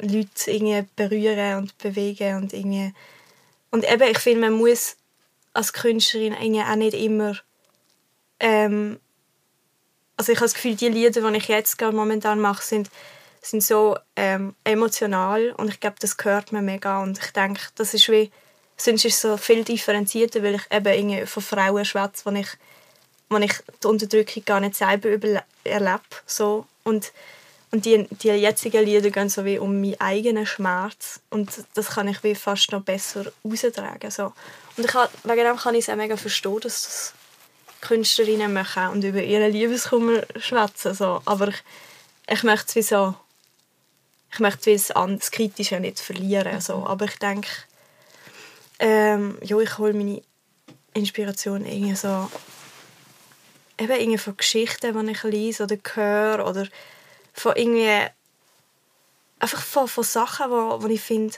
[0.00, 2.92] Leute irgendwie berühren und bewegen und irgendwie
[3.70, 4.96] und eben, ich finde, man muss
[5.52, 7.36] als Künstlerin irgendwie auch nicht immer
[8.40, 9.00] ähm,
[10.16, 12.90] also ich habe das Gefühl, die Lieder, die ich jetzt gerade momentan mache, sind,
[13.42, 17.94] sind so ähm, emotional und ich glaube, das hört man mega und ich denke, das
[17.94, 18.30] ist wie,
[18.76, 22.48] sonst ist es so viel differenzierter, weil ich eben irgendwie von Frauen schwätze, wo ich,
[23.28, 26.00] wo ich die Unterdrückung gar nicht selber erlebe.
[26.24, 26.66] So.
[26.82, 27.12] Und,
[27.72, 32.08] und die, die jetzigen Lieder gehen so wie um meinen eigenen Schmerz und das kann
[32.08, 34.10] ich wie fast noch besser austragen.
[34.10, 34.32] So.
[34.76, 37.14] Und ich kann, wegen dem kann ich es auch mega verstehen, dass das
[37.80, 40.94] Künstlerinnen machen und über ihren Liebeskummer schwätzen.
[40.94, 41.20] So.
[41.24, 41.62] Aber ich,
[42.30, 43.14] ich möchte es wie so
[44.32, 46.60] ich möchte das, das Kritische nicht verlieren.
[46.60, 46.78] So.
[46.78, 46.84] Mhm.
[46.84, 47.48] Aber ich denke,
[48.78, 50.22] ähm, ja, ich hole meine
[50.92, 52.30] Inspiration irgendwie so
[53.78, 56.66] eben irgendwie von Geschichten, die ich lese oder höre oder
[57.36, 58.06] von irgendwie
[59.38, 61.36] einfach von, von Sachen, wo, wo ich finde,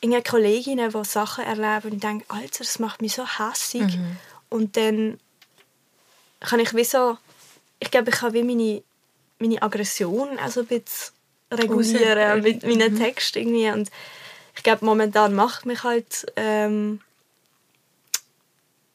[0.00, 3.82] irgendwie Kolleginnen, die Sachen erleben und ich denke, Alter, das macht mich so hässig.
[3.82, 4.16] Mhm.
[4.48, 5.20] Und dann
[6.40, 7.18] kann ich wie so,
[7.80, 8.82] ich glaube, ich kann wie meine,
[9.38, 11.12] meine Aggression also ein bisschen
[11.50, 12.98] regulieren mit meinen mhm.
[12.98, 13.70] Texten irgendwie.
[13.70, 13.90] Und
[14.56, 17.00] ich glaube, momentan macht mich halt ähm,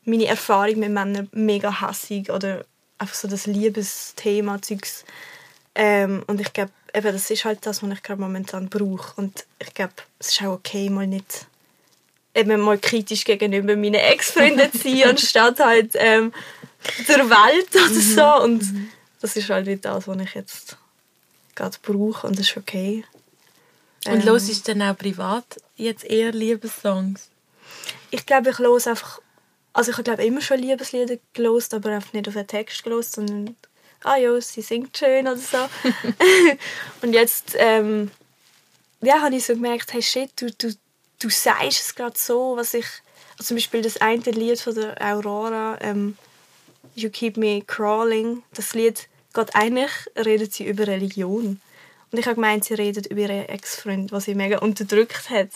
[0.06, 2.66] meine Erfahrung mit Männern mega hassig oder
[2.98, 5.06] einfach so das Liebesthema Zeugs.
[5.76, 9.14] Ähm, und ich glaube, eben, das ist halt das, was ich gerade momentan brauche.
[9.20, 11.48] Und ich glaube, es ist auch okay, mal nicht
[12.36, 16.34] eben mal kritisch gegenüber meinen Ex-Freunden zu sein, anstatt halt ähm,
[17.08, 18.02] der Welt oder mhm.
[18.02, 18.44] so.
[18.44, 18.90] Und mhm.
[19.22, 20.78] das ist halt nicht das, was ich jetzt
[21.56, 23.06] gerade brauche und das ist okay.
[24.06, 27.30] Und ähm, los ist dann auch privat jetzt eher Liebessongs?
[28.12, 29.20] Ich glaube, ich los einfach,
[29.72, 33.56] also ich habe immer schon Liebeslieder gelost, aber einfach nicht auf den Text gelost, sondern
[34.04, 35.58] ah ja, sie singt schön oder so.
[37.02, 38.12] und jetzt ähm,
[39.02, 40.74] ja, habe ich so gemerkt, hey shit, du, du,
[41.20, 42.86] du sagst es gerade so, was ich,
[43.38, 46.18] also zum Beispiel das eine Lied von der Aurora, ähm,
[46.96, 51.60] You Keep Me Crawling, das Lied geht eigentlich redet sie über Religion.
[52.12, 55.50] Und ich habe gemeint, sie redet über ihren Ex-Freund, was sie mega unterdrückt hat.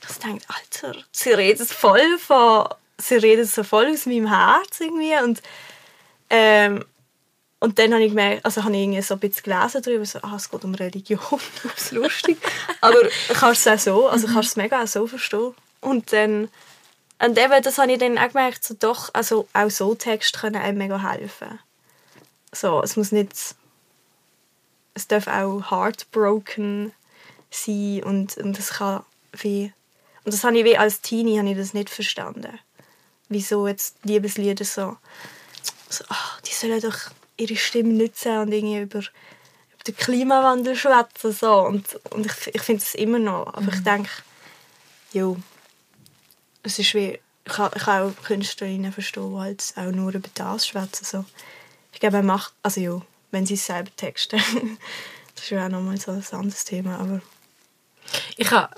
[0.00, 4.78] Und ich dachte, Alter, sie redet voll von, sie redet so voll aus meinem Herz
[4.78, 5.14] irgendwie.
[5.22, 5.42] Und,
[6.30, 6.84] ähm,
[7.64, 10.18] und dann habe ich gemerkt, also habe ich irgendwie so ein bisschen gelesen darüber, so,
[10.20, 11.18] ah, es geht um Religion,
[11.62, 12.36] das ist lustig.
[12.82, 15.54] Aber ich kann es auch so, also ich kann es mega auch so verstehen.
[15.80, 16.50] Und dann,
[17.20, 20.56] und eben, das habe ich dann auch gemerkt, so doch, also auch so Texte können
[20.56, 21.58] einem mega helfen.
[22.52, 23.32] So, es muss nicht.
[24.92, 26.92] Es darf auch heartbroken
[27.50, 29.72] sein und, und das kann wie.
[30.24, 32.58] Und das habe ich wie als Teenie habe ich das nicht verstanden.
[33.30, 34.98] Wieso jetzt Liebeslieder so.
[35.88, 39.08] so ach, die sollen doch ihre Stimme nutzen und irgendwie über, über
[39.86, 41.32] den Klimawandel schwätzen.
[41.32, 41.60] So.
[41.60, 43.46] Und, und ich, ich finde es immer noch.
[43.48, 43.72] Aber mhm.
[43.74, 44.10] ich denke,
[45.12, 45.36] jo,
[46.62, 47.18] es ist wie.
[47.46, 51.04] Ich kann, ich kann auch Künstlerinnen verstehen, die halt auch nur über das schwätzen.
[51.04, 51.24] So.
[51.92, 54.38] Ich glaube, er macht, also ja, wenn sie es selber texten.
[55.34, 57.20] das ist ja auch nochmal so ein anderes Thema, aber...
[58.36, 58.74] Ich habe,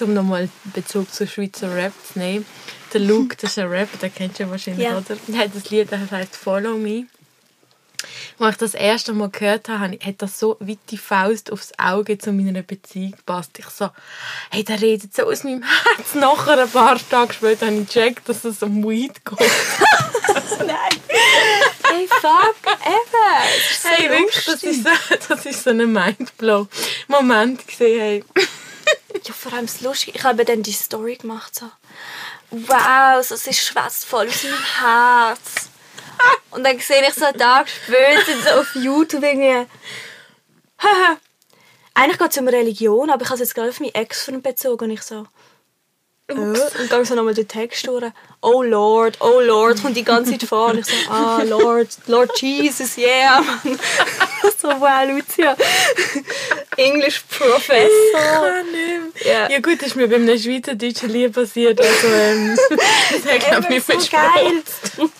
[0.00, 2.46] um nochmal Bezug zu Schweizer Rap zu nehmen,
[2.92, 4.96] der Luke, das ist ein Rap, den kennst du wahrscheinlich, ja.
[4.96, 5.16] oder?
[5.32, 7.06] Er hat das Lied, das heißt «Follow Me».
[8.38, 12.18] Als ich das erste Mal gehört habe, hat das so wie die Faust aufs Auge
[12.18, 13.58] zu meiner Beziehung gepasst.
[13.58, 13.90] Ich so,
[14.50, 16.14] hey, der redet so aus meinem Herz.
[16.14, 19.38] Nachher, ein paar Tage später, habe ich gecheckt, dass es um Weed geht.
[20.66, 21.00] Nein.
[21.82, 23.10] Hey, fuck, eben.
[23.56, 24.90] Das ist so hey, wirklich, das ist, so,
[25.28, 26.68] das ist so ein Mindblow.
[27.08, 28.24] Moment gesehen, hey.
[29.24, 31.66] ja, vor allem das Lustige, ich habe dann die Story gemacht, so,
[32.50, 35.69] wow, so, es ist schwätzt voll aus meinem Herz.
[36.50, 39.66] Und dann sehe ich so einen Tag später so auf YouTube irgendwie,
[41.94, 44.84] eigentlich geht es um Religion, aber ich habe es jetzt gerade auf meinen Ex bezogen
[44.84, 45.26] und ich so,
[46.28, 48.04] äh, und dann so nochmal den Text durch.
[48.40, 50.68] Oh Lord, oh Lord, kommt die ganze Zeit vor.
[50.70, 53.42] Und ich so, ah, Lord, Lord Jesus, yeah.
[54.58, 55.56] so, wow, Lucia.
[56.76, 57.88] English Professor.
[59.14, 59.50] Ich ja.
[59.50, 61.80] ja gut, das ist mir beim Schweizerdeutschen Lied passiert.
[61.80, 62.56] Also, ähm,
[63.24, 64.62] das hat mich so geil.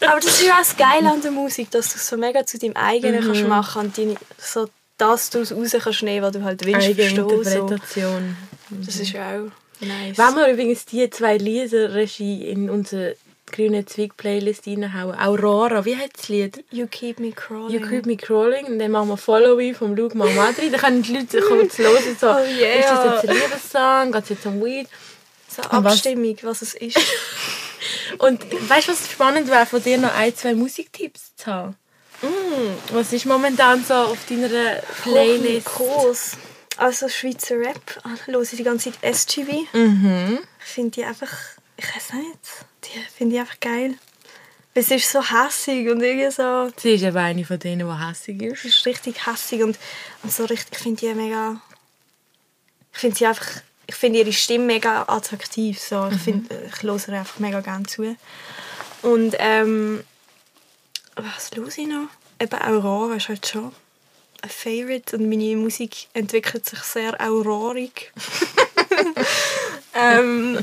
[0.00, 2.46] Aber das ist ja auch das Geile an der Musik, dass du es so mega
[2.46, 3.26] zu deinem eigenen mhm.
[3.26, 6.88] kannst machen und deine, so das daraus raus kannst nehmen, was du halt willst.
[6.88, 8.36] Interpretation.
[8.70, 8.76] So.
[8.84, 9.50] Das ist ja auch...
[9.82, 10.18] Nice.
[10.18, 13.16] Wenn wir übrigens die zwei Lieder Regie in unsere
[13.50, 15.18] grüne Zweig-Playlist reinhauen.
[15.18, 16.64] Aurora, wie heißt das Lied?
[16.70, 17.70] You Keep Me Crawling.
[17.70, 18.66] You Keep Me Crawling.
[18.66, 20.70] Und dann machen wir Follow Me vom Luke Malmadri.
[20.70, 22.80] Dann können die Leute kurz hören, so, oh yeah.
[22.80, 24.88] ist das jetzt ein Liebessong, geht es jetzt um Weed?
[25.48, 26.98] So Abstimmung, was, was es ist.
[28.18, 31.76] Und weißt du, was spannend wäre, von dir noch ein, zwei Musiktipps zu haben?
[32.22, 32.94] Mm.
[32.94, 34.48] Was ist momentan so auf deiner
[35.02, 35.66] Playlist?
[35.66, 36.32] Groß.
[36.76, 38.00] Also Schweizer Rap.
[38.04, 39.66] Ah, Höre ich die ganze Zeit SGV.
[39.72, 40.38] Mhm.
[40.58, 41.32] Ich finde die einfach...
[41.76, 42.69] Ich weiß nicht.
[42.84, 43.94] Die finde ich einfach geil.
[44.74, 46.70] Weil Es ist so hässig und irgendwie so...
[46.76, 48.64] Sie ist eben eine von denen, die hässig ist.
[48.64, 49.78] Es ist richtig hässig und,
[50.22, 50.72] und so richtig...
[50.72, 51.60] Ich finde die mega...
[52.92, 53.46] Ich finde sie einfach...
[53.86, 55.80] Ich finde ihre Stimme mega attraktiv.
[55.80, 56.08] So.
[56.08, 58.16] Ich, find, ich höre ihr einfach mega gerne zu.
[59.02, 60.04] Und ähm...
[61.16, 62.08] Was höre ich noch?
[62.40, 63.72] Eben Aurora ist halt schon
[64.42, 68.12] ein Favorite und meine Musik entwickelt sich sehr aurorig.
[69.94, 70.58] ähm,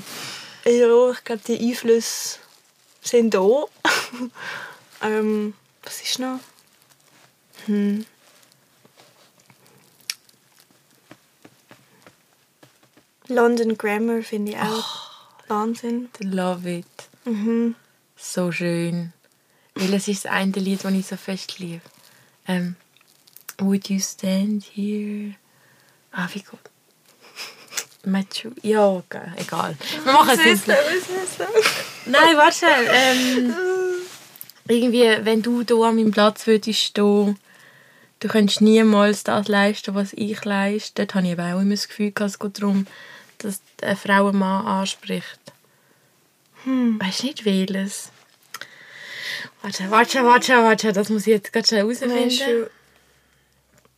[0.70, 2.40] ja, ich glaube, die Einflüsse
[3.02, 3.66] sind da.
[5.02, 5.54] ähm,
[5.84, 6.40] was ist noch?
[7.66, 8.06] Hm.
[13.28, 15.12] London Grammar finde ich auch
[15.48, 16.10] Wahnsinn.
[16.20, 16.86] Love it.
[17.26, 17.76] Mhm.
[18.16, 19.14] So schön.
[19.76, 21.82] Welches ist das eine Lied, das ich so fest liebe?
[22.48, 22.76] Ähm,
[23.60, 25.36] Would you stand here?
[26.12, 26.60] Ah, wie gut.
[28.12, 28.52] Machu.
[28.62, 29.76] Ja, okay, egal.
[30.04, 30.68] Wir machen es jetzt.
[30.68, 30.80] nicht.
[32.06, 32.90] Nein, warte schnell.
[32.92, 33.54] Ähm,
[34.68, 37.38] irgendwie, wenn du hier an meinem Platz würdest stehen,
[38.20, 41.06] du könntest niemals das leisten, was ich leiste.
[41.06, 42.88] Dort habe ich eben auch immer das Gefühl, es geht darum,
[43.38, 45.40] dass eine Frau einen Mann anspricht.
[46.64, 47.00] Hm.
[47.00, 48.12] Weißt du nicht welches?
[49.62, 52.30] Warte, warte, warte, warte, das muss ich jetzt ganz schnell herausfinden.
[52.30, 52.70] du,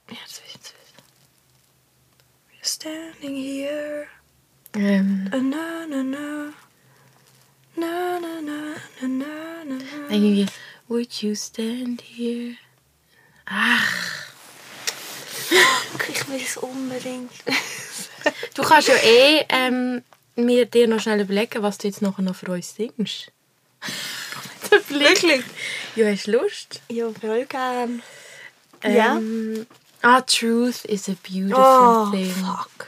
[0.09, 1.03] ja, das will ich jetzt wissen.
[2.51, 4.07] We're standing here.
[4.73, 6.53] Ähm, na, na, na.
[7.75, 10.09] Na, na, na, na, na, na, na.
[10.09, 10.47] irgendwie,
[10.87, 12.55] would you stand here?
[13.45, 14.29] Ach,
[16.09, 17.31] Ich will es unbedingt.
[18.55, 20.03] du kannst ja eh ähm,
[20.35, 23.31] mir dir noch schnell überlegen, was du jetzt nachher noch für uns singst.
[24.89, 25.43] Wirklich?
[25.95, 26.81] Ja, hast du Lust?
[26.89, 28.01] Ja, voll gern.
[28.83, 29.19] Ja.
[30.01, 32.31] Ah, Truth is a beautiful Oh, thing.
[32.31, 32.87] fuck.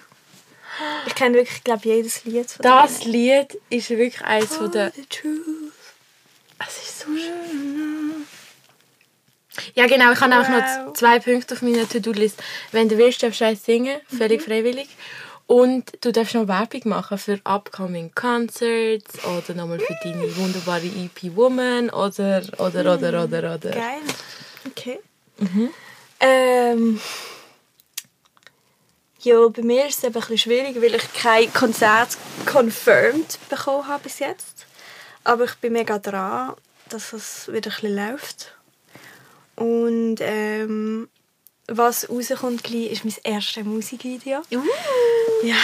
[1.05, 3.11] Ich kenne wirklich, glaube jedes Lied von Das denen.
[3.11, 4.91] Lied ist wirklich eines Oh, von der...
[4.95, 5.73] the truth.
[6.59, 8.25] Es ist so schön.
[9.75, 10.11] Ja, genau.
[10.13, 10.93] Ich habe auch noch Wow.
[10.93, 12.41] zwei Punkte auf meiner To-Do-List.
[12.71, 13.99] Wenn du willst, darfst du eins singen.
[14.07, 14.87] Völlig freiwillig.
[15.47, 21.35] Und du darfst noch Werbung machen für upcoming Concerts oder nochmal für deine wunderbare EP
[21.35, 23.71] Woman oder, oder, oder, oder, oder.
[23.71, 23.99] Geil.
[24.69, 24.99] Okay.
[26.21, 26.99] Ähm,
[29.21, 33.87] ja, bei mir ist es eben ein bisschen schwierig, weil ich kein Konzert confirmed bekommen
[33.87, 34.65] habe bis jetzt.
[35.23, 36.53] Aber ich bin mega dran,
[36.89, 38.55] dass es wieder ein bisschen läuft.
[39.55, 41.09] Und ähm,
[41.67, 44.41] was rauskommt gleich, ist mein erstes Musikvideo.
[45.43, 45.55] Ja,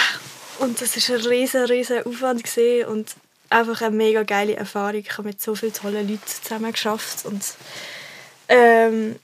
[0.60, 3.14] und das ist ein riesen, riesen Aufwand gewesen und
[3.50, 5.00] einfach eine mega geile Erfahrung.
[5.00, 7.42] Ich habe mit so vielen tollen Leuten zusammen geschafft und
[8.48, 9.16] ähm,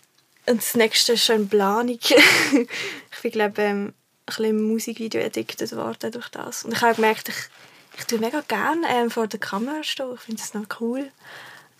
[0.46, 1.98] und das nächste ist schon Planung.
[2.00, 3.94] ich bin glaube ähm, ein
[4.26, 8.86] bisschen Musikvideo addicted worden durch das und ich habe gemerkt, ich, ich tue mega gerne
[8.88, 10.14] ähm, vor der Kamera stehen.
[10.14, 11.10] Ich finde das noch cool.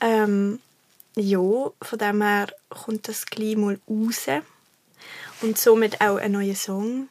[0.00, 0.60] Ähm,
[1.16, 4.26] ja, von dem her kommt das gleich mal raus
[5.42, 7.08] und somit auch ein neuer Song.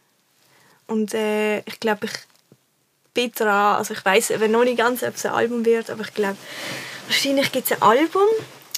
[0.87, 2.13] Und äh, ich glaube, ich
[3.13, 3.77] bin dran.
[3.77, 6.37] Also ich weiß wenn noch nicht ganz, ob es ein Album wird, aber ich glaube,
[7.07, 8.27] wahrscheinlich gibt es ein Album.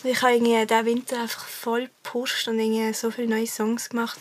[0.08, 4.20] Ich habe irgendwie diesen Winter einfach voll gepusht und irgendwie so viele neue Songs gemacht.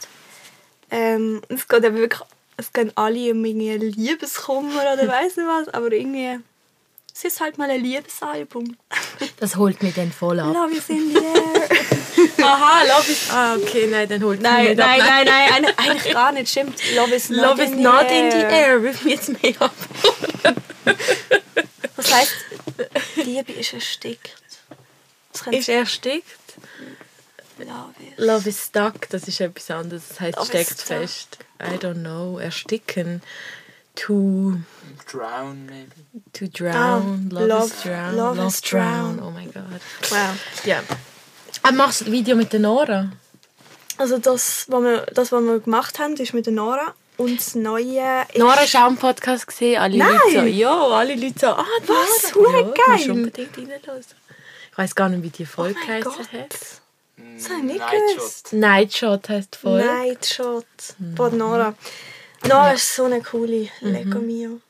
[0.91, 2.23] Ähm, es geht eben wirklich,
[2.57, 6.39] es gehen alle um irgendwie Liebeskummer oder weiss nicht was, aber irgendwie,
[7.15, 8.77] es ist halt mal ein Liebesalbum.
[9.41, 10.55] Das holt mich dann voll ab.
[10.55, 11.69] Love is in the air.
[12.47, 13.31] Aha, Love is...
[13.31, 15.09] Ah, okay, nein, dann holt nein, nicht nein, ab.
[15.27, 16.79] nein, nein, eigentlich- gar nicht, stimmt.
[16.97, 18.83] Love is not, Love is in, the not in the air.
[18.83, 19.75] Wirf mich jetzt mehr ab.
[21.97, 22.35] Das heisst,
[23.17, 23.73] Liebe ist.
[23.75, 24.19] Das könnte
[25.51, 26.55] Ist erstickt?
[27.59, 28.25] Love is.
[28.25, 30.09] Love is stuck, das ist etwas anderes.
[30.09, 31.39] Das heißt, Love steckt fest.
[31.63, 32.39] I don't know.
[32.39, 33.23] Ersticken.
[33.97, 34.55] To,
[35.09, 35.93] Drown, maybe.
[36.33, 36.75] to drown.
[37.33, 38.17] Ah, love, love- is drown.
[38.17, 39.17] love Love, is drown.
[39.19, 39.21] drown.
[39.23, 39.65] Oh mein Gott.
[40.11, 40.37] Wow.
[40.65, 40.83] Ja.
[41.63, 43.13] Ah, machst du ein Video mit der Nora?
[43.97, 46.93] Also das, was wir, das, was wir gemacht haben, ist mit der Nora.
[47.17, 48.39] Und das Neue ist...
[48.39, 49.81] Nora hast auch einen Podcast gesehen.
[49.81, 50.11] Alle Nein!
[50.25, 52.23] Leute so, ja, alle Leute so, ah, Was?
[52.25, 53.11] Ja, du musst geil.
[53.13, 54.05] unbedingt reinhören.
[54.75, 56.33] Ich weiß gar nicht, wie die Oh Folge Gott.
[56.33, 56.51] hat.
[57.37, 58.17] Das habe ich nicht Nightshot.
[58.17, 58.53] gewusst.
[58.53, 59.87] Nightshot heisst die Folge.
[59.87, 60.67] Nightshot
[61.17, 61.75] von Nora.
[62.43, 63.93] Nora ist so eine coole Mhm.
[63.93, 64.61] Lego Mio.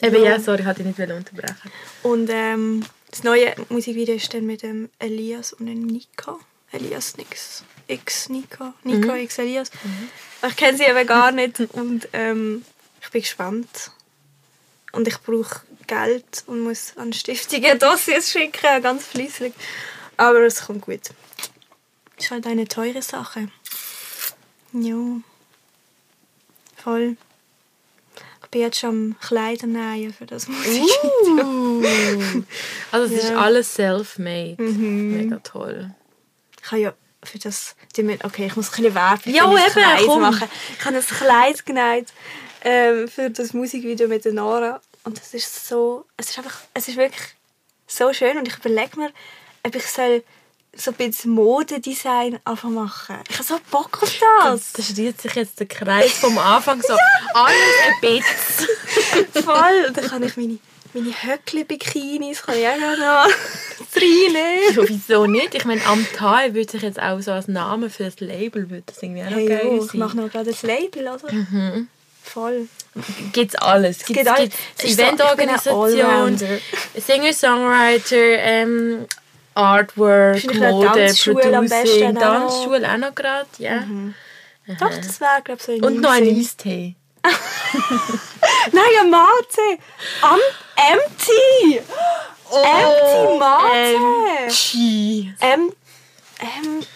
[0.00, 1.70] Eben, ja, sorry, ich wollte dich nicht unterbrechen.
[2.02, 6.40] Und ähm, das neue Musikvideo ist dann mit dem Elias und dem Nico.
[6.72, 7.62] Elias Nix.
[7.86, 8.72] X Nico.
[8.82, 9.70] Nico X Elias.
[10.48, 12.64] Ich kenne sie eben gar nicht und ähm,
[13.00, 13.92] ich bin gespannt.
[14.92, 19.52] Und ich brauche Geld und muss an Stiftungen Dossiers schicken, ganz fließig.
[20.16, 21.00] Aber es kommt gut.
[22.18, 23.48] Ist halt eine teure Sache.
[24.72, 24.96] Ja.
[26.76, 27.16] Voll.
[28.42, 31.44] Ich bin jetzt schon am Kleider nähen für das Musikvideo.
[31.44, 32.42] Uh.
[32.92, 33.38] Also es ist Ja.
[33.40, 34.62] alles self-made.
[34.62, 35.16] Mhm.
[35.16, 35.90] Mega toll.
[36.62, 37.74] Ich habe ja für das...
[38.22, 40.20] Okay, ich muss ein bisschen Werbung Ja, eben, Kleid komm.
[40.20, 40.48] machen.
[40.78, 42.12] Ich habe ein Kleid genäht
[42.62, 44.80] ähm, für das Musikvideo mit der Nora.
[45.04, 46.04] Und es ist so...
[46.16, 46.60] Es ist einfach...
[46.74, 47.22] Es ist wirklich
[47.86, 48.38] so schön.
[48.38, 49.10] Und ich überlege mir,
[49.64, 50.22] ob ich soll
[50.74, 53.16] so ein bisschen Modedesign einfach machen.
[53.28, 54.72] Ich habe so Bock auf das.
[54.72, 56.94] Da schließt sich jetzt der Kreis vom Anfang so.
[57.34, 57.56] Alles
[57.86, 59.44] ein bisschen.
[59.44, 59.84] Voll.
[59.88, 60.58] Und dann kann ich meine,
[60.94, 62.96] meine Höckli-Bikinis kann ich auch noch
[63.96, 64.74] reinnehmen.
[64.76, 65.54] Ja, wieso nicht?
[65.54, 68.84] Ich meine, am Teil würde sich jetzt auch so als Name für das Label würde
[68.86, 70.00] das irgendwie auch Hey, geil jo, ich sein.
[70.00, 71.86] mache noch gerade ein Label, oder?
[72.22, 72.68] Voll.
[73.32, 73.98] Gibt's alles.
[73.98, 74.50] Gibt's, gibt alles.
[74.78, 76.38] gibt's Eventorganisation.
[76.94, 79.06] Singer-Songwriter, ähm,
[79.54, 82.14] Artwork, eine Mode, Tanzschule am besten Producing.
[82.14, 83.84] Tanzschule auch noch gerade, ja.
[84.78, 86.28] Doch, das wäre, glaube ich, so ein Und noch ein.
[86.28, 86.94] Eistee.
[88.72, 89.78] Nein, ein Mate.
[90.22, 90.38] Am
[90.76, 91.80] Empty.
[92.50, 94.48] Empty Mate.
[94.48, 95.34] Chi.
[95.40, 95.72] M...
[96.38, 96.86] M...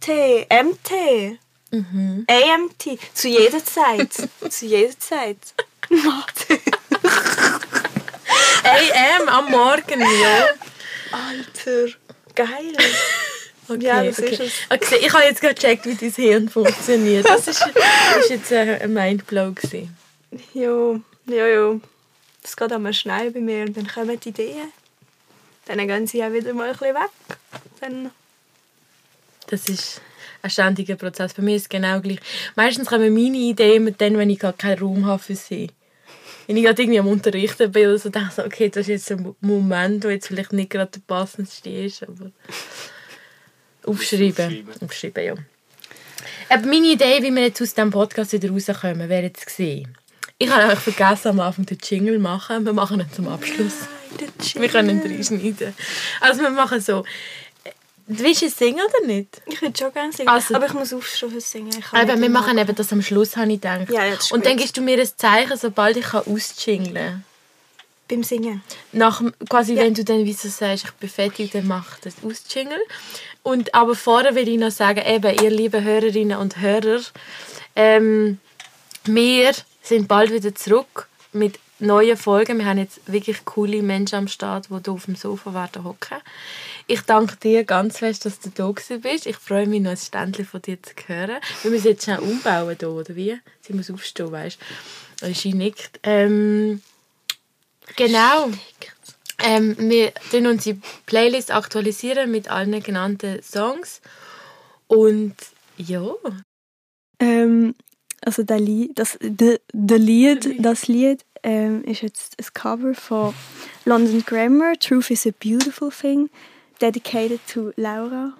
[0.00, 0.46] T.
[0.48, 1.38] MT.
[1.70, 2.26] Mhm.
[2.28, 2.98] AMT.
[3.14, 4.12] Zu jeder Zeit.
[4.50, 5.38] Zu jeder Zeit.
[8.64, 10.46] AM am Morgen, ja.
[11.12, 11.94] Alter.
[12.34, 12.76] Geil.
[13.68, 14.30] Okay, Ja, das okay.
[14.30, 14.52] ist es.
[14.68, 17.24] Okay, ich habe jetzt gerade gecheckt, wie dein Hirn funktioniert.
[17.28, 19.52] Das ist, das ist jetzt äh, ein Mindblow.
[19.52, 19.96] Gewesen.
[20.54, 21.80] Jo, jo, jo.
[22.42, 24.72] Das geht einmal schnell bei mir und dann kommen die Ideen.
[25.66, 27.10] Dann gehen sie auch wieder mal ein bisschen weg.
[27.80, 28.10] Dann
[29.46, 30.00] Das ist
[30.42, 31.34] ein ständiger Prozess.
[31.34, 32.20] Bei mir ist es genau gleich.
[32.56, 35.70] Meistens kommen meine Ideen dann, wenn ich gerade keinen Raum habe für sie.
[36.46, 39.12] Wenn ich gerade irgendwie am Unterrichten bin oder so, denke ich okay, das ist jetzt
[39.12, 42.32] ein Moment, wo jetzt vielleicht nicht gerade der passendste ist, aber...
[43.84, 44.30] Aufschreiben.
[44.30, 44.82] Aufschreiben.
[44.82, 45.34] Aufschreiben, ja.
[46.48, 49.96] Aber meine Idee, wie wir jetzt aus diesem Podcast wieder rauskommen, wäre jetzt gesehen.
[50.38, 52.64] Ich habe eigentlich vergessen, am Anfang den Jingle zu machen.
[52.64, 53.86] Wir machen ihn zum Abschluss.
[54.54, 55.74] Wir können ihn reinschneiden.
[56.20, 57.04] Also wir machen so...
[58.12, 59.40] Willst du singen oder nicht?
[59.46, 61.70] Ich würde schon gerne singen, Also- aber ich muss aufstehen fürs Singen.
[61.92, 63.88] Aber nicht wir machen eben das am Schluss, habe ich gedacht.
[63.88, 64.62] Ja, ist Und dann gut.
[64.62, 67.24] gibst du mir ein Zeichen, sobald ich ausjingeln kann.
[68.08, 68.62] Beim Singen.
[68.90, 69.82] Nach, quasi, Ja.
[69.84, 72.80] wenn du dann wie so sagst, ich bin fertig, dann mach das ausjingeln.
[73.44, 77.00] Und aber vorher will ich noch sagen, eben, ihr lieben Hörerinnen und Hörer,
[77.76, 78.38] ähm,
[79.04, 79.52] wir
[79.82, 82.58] sind bald wieder zurück mit neuen Folgen.
[82.58, 86.18] Wir haben jetzt wirklich coole Menschen am Start, die hier auf dem Sofa werden hocken.
[86.90, 89.24] Ich danke dir ganz fest, dass du da bist.
[89.24, 91.40] Ich freue mich noch ein Ständchen von dir zu hören.
[91.62, 93.38] Wir müssen jetzt schnell umbauen hier, oder wie?
[93.60, 94.58] Sie muss aufstehen, weißt
[95.20, 95.26] du.
[95.26, 96.00] Und sie nickt.
[96.02, 96.82] Ähm,
[97.94, 98.50] genau.
[99.38, 104.00] Ähm, wir tun unsere Playlist aktualisieren mit allen genannten Songs.
[104.88, 105.36] Und
[105.76, 106.10] ja,
[107.20, 107.76] Ähm,
[108.20, 113.32] also der Lied, das, de, de Lied, das Lied ähm, ist jetzt ein Cover von
[113.84, 116.28] London Grammar, Truth is a Beautiful Thing,
[116.80, 118.32] dedicated to Laura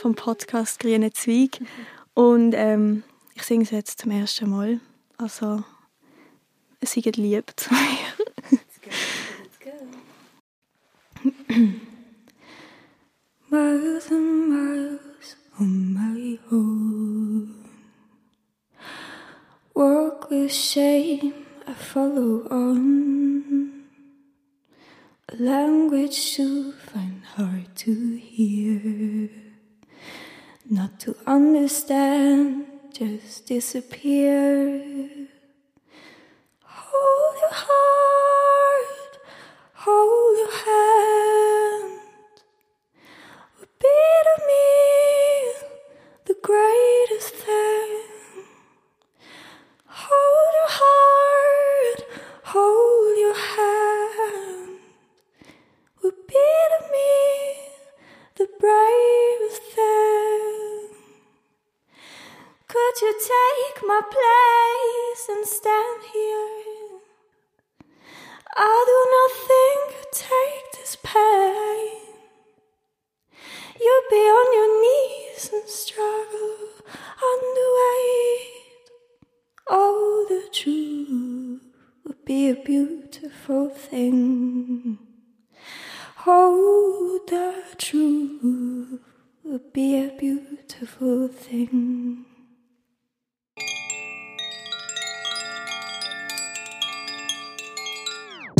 [0.00, 1.60] vom Podcast Grüne Zweig.
[2.14, 3.02] Und ähm,
[3.34, 4.80] ich singe es jetzt zum ersten Mal.
[5.18, 5.62] Also,
[6.80, 7.80] es ist lieb zu mir.
[13.50, 17.54] miles and miles on my own.
[19.74, 21.34] Walk with shame,
[21.66, 23.27] I follow on.
[25.30, 29.28] A language to find hard to hear.
[30.68, 35.28] Not to understand, just disappear.
[36.62, 39.18] Hold your heart,
[39.74, 41.98] hold your hand
[43.58, 43.88] would be
[44.28, 44.58] to me
[46.26, 46.87] the greatest
[63.02, 66.98] you take my place and stand here?
[68.56, 72.08] I do not think you take this pain.
[73.80, 76.56] You'd be on your knees and struggle
[77.22, 78.90] under weight.
[79.68, 81.62] Oh, the truth
[82.04, 84.98] would be a beautiful thing.
[86.26, 89.00] Oh, the truth
[89.44, 92.27] would be a beautiful thing.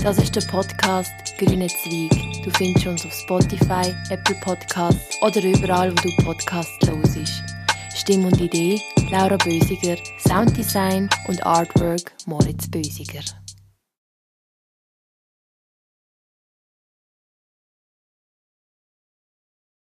[0.08, 2.42] Das ist der Podcast Grüne Zweig.
[2.42, 7.44] Du findest uns auf Spotify, Apple Podcasts oder überall, wo du Podcasts hörst.
[7.94, 8.80] Stimme und Idee
[9.10, 13.20] Laura Bösiger, Sounddesign und Artwork Moritz Bösiger.